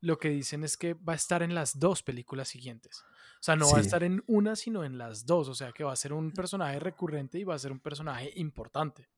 [0.02, 3.02] lo que dicen es que va a estar en las dos películas siguientes.
[3.02, 5.50] O sea, no va a estar en una, sino en las dos.
[5.50, 8.32] O sea, que va a ser un personaje recurrente y va a ser un personaje
[8.36, 9.10] importante.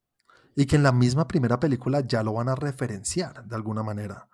[0.55, 4.29] Y que en la misma primera película ya lo van a referenciar de alguna manera.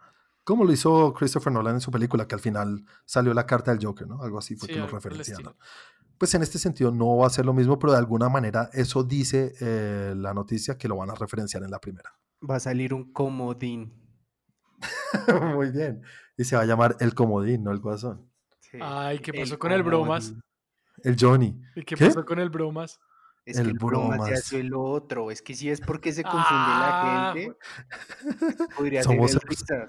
[0.47, 3.85] Como lo hizo Christopher Nolan en su película, que al final salió la carta del
[3.85, 4.23] Joker, ¿no?
[4.23, 5.57] Algo así fue Sí, que lo referenciaron.
[6.17, 9.03] Pues en este sentido no va a ser lo mismo, pero de alguna manera eso
[9.03, 12.13] dice eh, la noticia que lo van a referenciar en la primera.
[12.49, 13.93] Va a salir un comodín.
[15.53, 16.01] Muy bien.
[16.37, 18.31] Y se va a llamar El Comodín, no el Guasón.
[18.61, 20.33] Sí, Ay, ¿qué pasó con el bromas?
[21.03, 21.59] El Johnny.
[21.75, 22.05] ¿Y qué, ¿Qué?
[22.07, 23.01] pasó con el bromas?
[23.43, 24.39] Es El que el bromas ya bromas.
[24.39, 25.29] hace el otro.
[25.29, 27.57] Es que si es porque se confunde Ah, la gente,
[28.77, 29.87] podría Somos ser el.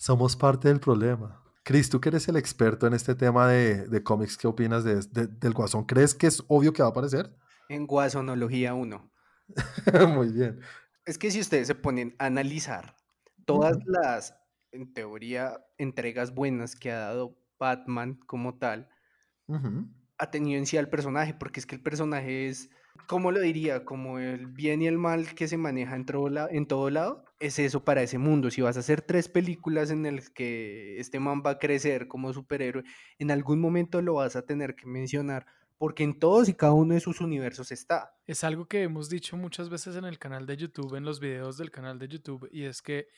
[0.00, 1.42] Somos parte del problema.
[1.62, 4.94] Chris, tú que eres el experto en este tema de, de cómics, ¿qué opinas de,
[5.10, 5.84] de- del Guasón?
[5.84, 7.36] ¿Crees que es obvio que va a aparecer?
[7.68, 9.12] En Guasonología 1.
[10.08, 10.60] Muy bien.
[11.04, 12.96] Es que si ustedes se ponen a analizar
[13.44, 14.34] todas las,
[14.72, 18.88] en teoría, entregas buenas que ha dado Batman como tal,
[19.48, 19.86] Ujú.
[20.16, 22.70] ha tenido en sí al personaje, porque es que el personaje es,
[23.06, 23.84] ¿cómo lo diría?
[23.84, 28.02] Como el bien y el mal que se maneja en todo, lado, es eso para
[28.02, 28.50] ese mundo.
[28.50, 32.32] Si vas a hacer tres películas en el que este man va a crecer como
[32.32, 32.84] superhéroe,
[33.18, 35.46] en algún momento lo vas a tener que mencionar,
[35.78, 38.14] porque en todos y cada uno de sus universos está.
[38.26, 41.56] Es algo que hemos dicho muchas veces en el canal de YouTube, en los videos
[41.56, 43.08] del canal de YouTube, y es que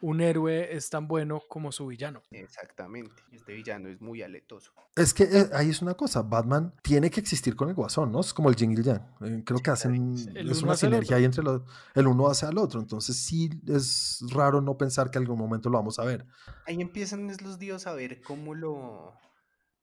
[0.00, 2.22] un héroe es tan bueno como su villano.
[2.30, 3.22] Exactamente.
[3.32, 4.72] Este villano es muy aletoso.
[4.94, 8.20] Es que eh, ahí es una cosa, Batman tiene que existir con el Guasón, ¿no?
[8.20, 9.02] Es como el Jing y el Yang.
[9.22, 11.62] Eh, creo que hacen, El es uno una sinergia ahí entre los,
[11.94, 15.78] el uno hace al otro, entonces sí es raro no pensar que algún momento lo
[15.78, 16.26] vamos a ver.
[16.66, 19.14] Ahí empiezan los dios a ver cómo lo,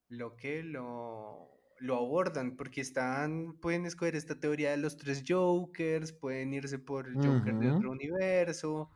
[0.08, 6.12] lo que lo, lo abordan, porque están, pueden escoger esta teoría de los tres Jokers,
[6.12, 8.90] pueden irse por el Joker de otro universo,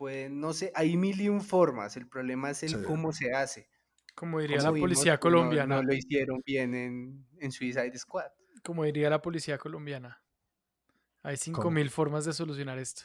[0.00, 1.94] pueden, no sé, hay mil y un formas.
[1.98, 2.76] El problema es el Sí.
[2.86, 3.68] cómo se hace.
[4.14, 5.76] Como diría Como la vimos, policía pues, no- colombiana.
[5.76, 8.30] No, lo hicieron bien en, en Suicide Squad.
[8.64, 10.22] Como diría la policía colombiana.
[11.22, 11.72] Hay cinco ¿Cómo?
[11.74, 13.02] mil formas de solucionar esto.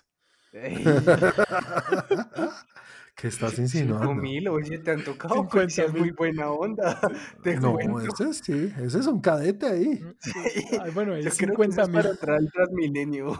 [3.15, 4.13] ¿Qué estás Cinco insinuando?
[4.15, 6.13] mil, oye, te han tocado, 50 policías muy mil.
[6.13, 6.99] buena onda.
[7.43, 7.99] Te No, cuento.
[8.25, 10.03] ese sí, ese es un cadete ahí.
[10.81, 11.97] Ay, bueno, Yo eso 50 es mil.
[11.97, 13.39] para entrar al Transmilenio.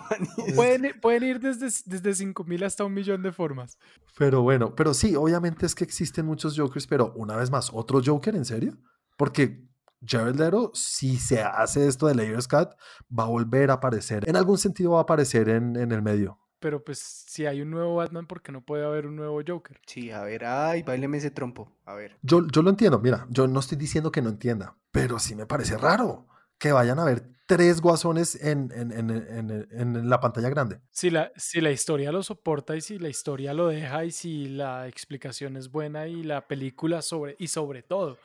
[0.56, 3.78] Pueden, ir- pueden ir desde, desde 5 mil hasta un millón de formas.
[4.18, 8.02] Pero bueno, pero sí, obviamente es que existen muchos Jokers, pero una vez más, ¿otro
[8.04, 8.78] Joker en serio?
[9.18, 9.66] Porque
[10.08, 12.70] Jared Leto, si se hace esto de Layers Cut,
[13.12, 14.24] va a volver a aparecer.
[14.30, 16.40] En algún sentido va a aparecer en, en el medio.
[16.66, 19.80] Pero pues si hay un nuevo Batman, ¿por qué no puede haber un nuevo Joker?
[19.86, 21.72] Sí, a ver, ay, baileme ese trompo.
[21.86, 22.18] A ver.
[22.24, 25.46] Yo, yo lo entiendo, mira, yo no estoy diciendo que no entienda, pero sí me
[25.46, 26.26] parece raro
[26.58, 30.80] que vayan a ver tres guasones en, en, en- en- en la pantalla grande.
[30.90, 34.48] Si la, si la historia lo soporta y si la historia lo deja y si
[34.48, 38.18] la explicación es buena y la película sobre, y sobre todo,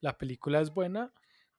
[0.00, 1.12] la película es buena,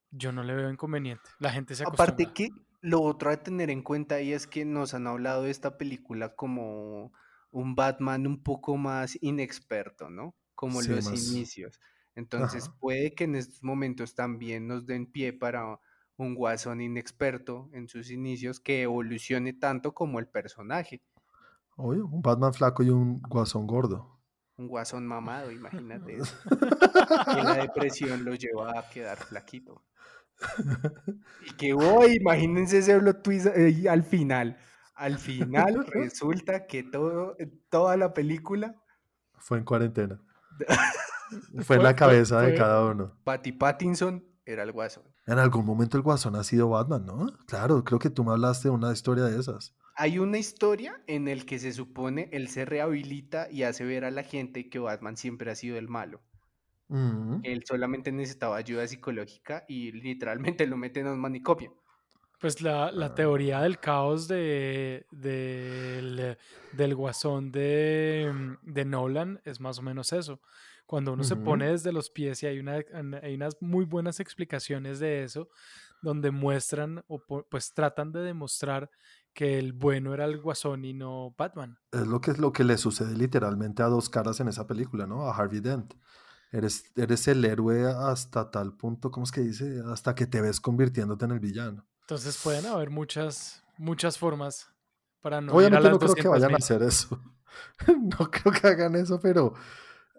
[0.10, 1.30] yo no le veo inconveniente.
[1.40, 2.14] La gente se acostumbra.
[2.14, 2.50] Aparte que
[2.82, 6.36] lo otro a tener en cuenta ahí es que nos han hablado de esta película
[6.36, 7.12] como
[7.52, 10.36] un Batman un poco más inexperto, ¿no?
[10.56, 11.80] Como Sí, los más- inicios.
[12.16, 12.76] Entonces Ajá.
[12.80, 15.80] puede que en estos momentos también nos den pie para
[16.18, 21.02] un guasón inexperto en sus inicios que evolucione tanto como el personaje.
[21.78, 24.20] Oye, un Batman flaco y un guasón gordo.
[24.58, 26.36] Un guasón mamado, imagínate eso.
[27.34, 29.84] Que la depresión lo lleva a quedar flaquito.
[31.46, 34.58] Y que, uy, imagínense ese plot twist eh, al final.
[34.96, 37.36] Al final resulta que todo,
[37.70, 38.76] toda la película,
[39.38, 40.20] Fue en cuarentena.
[41.62, 43.16] Fue en la fue- cabeza de cada uno.
[43.24, 45.04] Patty Pattinson era el guasón.
[45.28, 47.28] En algún momento el guasón ha sido Batman, ¿no?
[47.46, 49.76] Claro, creo que tú me hablaste de una historia de esas.
[49.96, 54.12] Hay una historia en el que se supone él se rehabilita y hace ver a
[54.12, 56.22] la gente que Batman siempre ha sido el malo.
[56.90, 61.76] Que Él solamente necesitaba ayuda psicológica y literalmente lo meten a un manicomio.
[62.40, 62.92] Pues la, Ah.
[62.94, 66.38] la teoría del caos de, del,
[66.72, 70.42] del guasón de, mm, de Nolan es más o menos eso.
[70.86, 72.80] Cuando uno se pone desde los pies y hay, una,
[73.22, 75.50] hay unas muy buenas explicaciones de eso,
[76.02, 77.20] donde muestran o
[77.50, 78.90] pues tratan de demostrar
[79.34, 81.78] que el bueno era el guasón y no Batman.
[81.92, 85.06] Es lo que es lo que le sucede literalmente a dos caras en esa película,
[85.06, 85.28] ¿no?
[85.28, 85.94] A Harvey Dent.
[86.52, 89.84] Eres, eres el héroe hasta tal punto, ¿cómo es que dice?
[89.86, 91.86] Hasta que te ves convirtiéndote en el villano.
[92.02, 94.68] Entonces pueden haber muchas, muchas formas
[95.22, 96.58] para no ir a Obviamente las no creo que vayan a 200.000.
[96.58, 97.22] hacer eso.
[98.20, 99.54] no creo que hagan eso, pero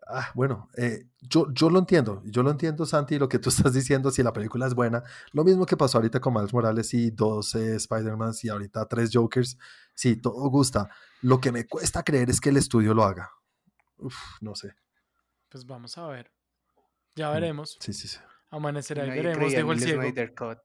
[0.07, 2.23] ah, bueno, eh, yo, yo lo entiendo.
[2.25, 5.03] Yo lo entiendo, Santi, lo que tú estás diciendo, si la película es buena.
[5.33, 9.11] Lo mismo que pasó ahorita con Miles Morales y dos eh, Spider-Mans y ahorita tres
[9.13, 9.59] Jokers.
[9.95, 10.89] Sí, todo gusta.
[11.23, 13.31] Lo que me cuesta creer es que el estudio lo haga.
[13.99, 14.75] Uf, no sé.
[15.51, 16.31] Pues vamos a ver.
[17.17, 17.77] Ya Mm, veremos.
[17.81, 18.19] Sí, sí, sí.
[18.51, 20.03] Amanecerá y veremos, dijo el ciego.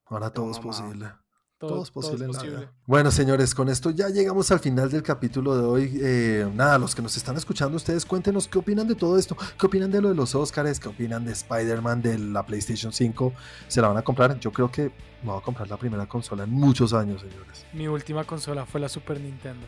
[0.05, 1.11] Ahora todo es Todo posible.
[1.57, 2.57] Todo, Todo es posible en la posible.
[2.59, 2.73] vida.
[2.85, 5.99] Bueno, señores, con esto ya llegamos al final del capítulo de hoy.
[6.01, 9.37] Eh, nada, los que nos están escuchando, ustedes cuéntenos qué opinan de todo esto.
[9.57, 10.79] ¿Qué opinan de lo de los Oscars?
[10.79, 13.33] ¿Qué opinan de Spider-Man, de la PlayStation 5?
[13.69, 14.37] ¿Se la van a comprar?
[14.39, 14.91] Yo creo que
[15.23, 17.65] me voy a comprar la primera consola en muchos años, señores.
[17.73, 19.65] Mi última consola fue la Super Nintendo.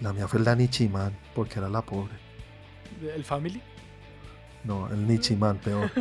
[0.00, 2.14] La mía fue el Nichiman, porque era la pobre.
[3.14, 3.62] ¿El Family?
[4.66, 5.90] No, el Nichiman, peor.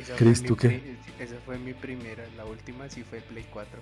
[0.00, 0.96] Esa Chris, fue mi ¿tú qué?
[1.18, 3.78] Esa fue mi primera, la última sí fue Play 4.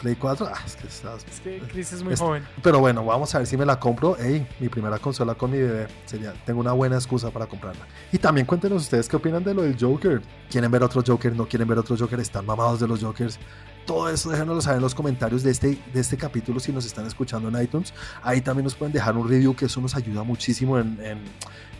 [0.00, 1.24] Play 4, ah, es que estás...
[1.24, 2.44] Es que Chris es muy Es- joven.
[2.62, 4.18] Pero bueno, vamos a ver si me la compro.
[4.18, 5.86] Ey, mi primera consola con mi bebé.
[6.04, 7.86] Sería, tengo una buena excusa para comprarla.
[8.12, 10.20] Y también cuéntenos ustedes qué opinan de lo del Joker.
[10.50, 11.34] ¿Quieren ver otro Joker?
[11.34, 12.20] ¿No quieren ver otro Joker?
[12.20, 13.38] ¿Están mamados de los Jokers?
[13.86, 17.06] Todo eso déjenoslo saber en los comentarios de este, de este capítulo si nos están
[17.06, 17.94] escuchando en iTunes.
[18.22, 21.18] Ahí también nos pueden dejar un review que eso nos ayuda muchísimo en, en,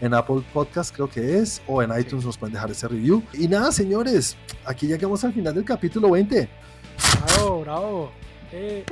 [0.00, 1.60] en Apple Podcast creo que es.
[1.66, 3.22] O en iTunes nos pueden dejar ese review.
[3.32, 4.36] Y nada, señores.
[4.64, 6.48] Aquí llegamos al final del capítulo 20.
[7.26, 8.12] Bravo, bravo.
[8.52, 8.84] Eh,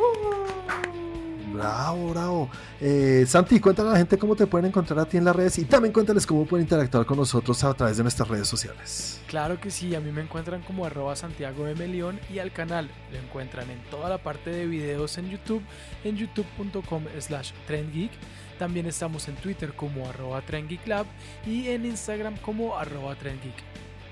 [1.54, 2.50] Bravo, bravo.
[2.80, 5.56] Eh, Santi, cuéntale a la gente cómo te pueden encontrar a ti en las redes
[5.58, 9.20] y también cuéntales cómo pueden interactuar con nosotros a través de nuestras redes sociales.
[9.28, 12.90] Claro que sí, a mí me encuentran como arroba Santiago de Melión y al canal
[13.12, 15.62] lo encuentran en toda la parte de videos en YouTube,
[16.02, 18.10] en youtube.com slash trendgeek.
[18.58, 21.06] También estamos en Twitter como arroba trendgeeklab
[21.46, 23.54] y en Instagram como arroba trendgeek.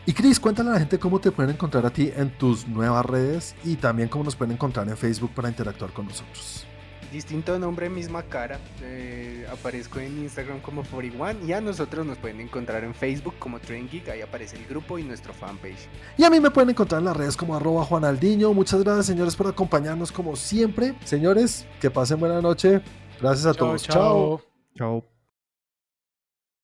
[0.07, 3.05] Y Chris, cuéntale a la gente cómo te pueden encontrar a ti en tus nuevas
[3.05, 6.67] redes y también cómo nos pueden encontrar en Facebook para interactuar con nosotros.
[7.13, 8.59] Distinto nombre, misma cara.
[8.83, 13.61] Eh, aparezco en Instagram como 41 y a nosotros nos pueden encontrar en Facebook como
[13.61, 14.09] Train Geek.
[14.09, 15.89] Ahí aparece el grupo y nuestro fanpage.
[16.17, 18.55] Y a mí me pueden encontrar en las redes como arroba Juanaldiño.
[18.55, 20.95] Muchas gracias, señores, por acompañarnos como siempre.
[21.05, 22.81] Señores, que pasen buena noche.
[23.21, 23.83] Gracias a todos.
[23.83, 24.41] Chao.
[24.75, 25.12] Chao.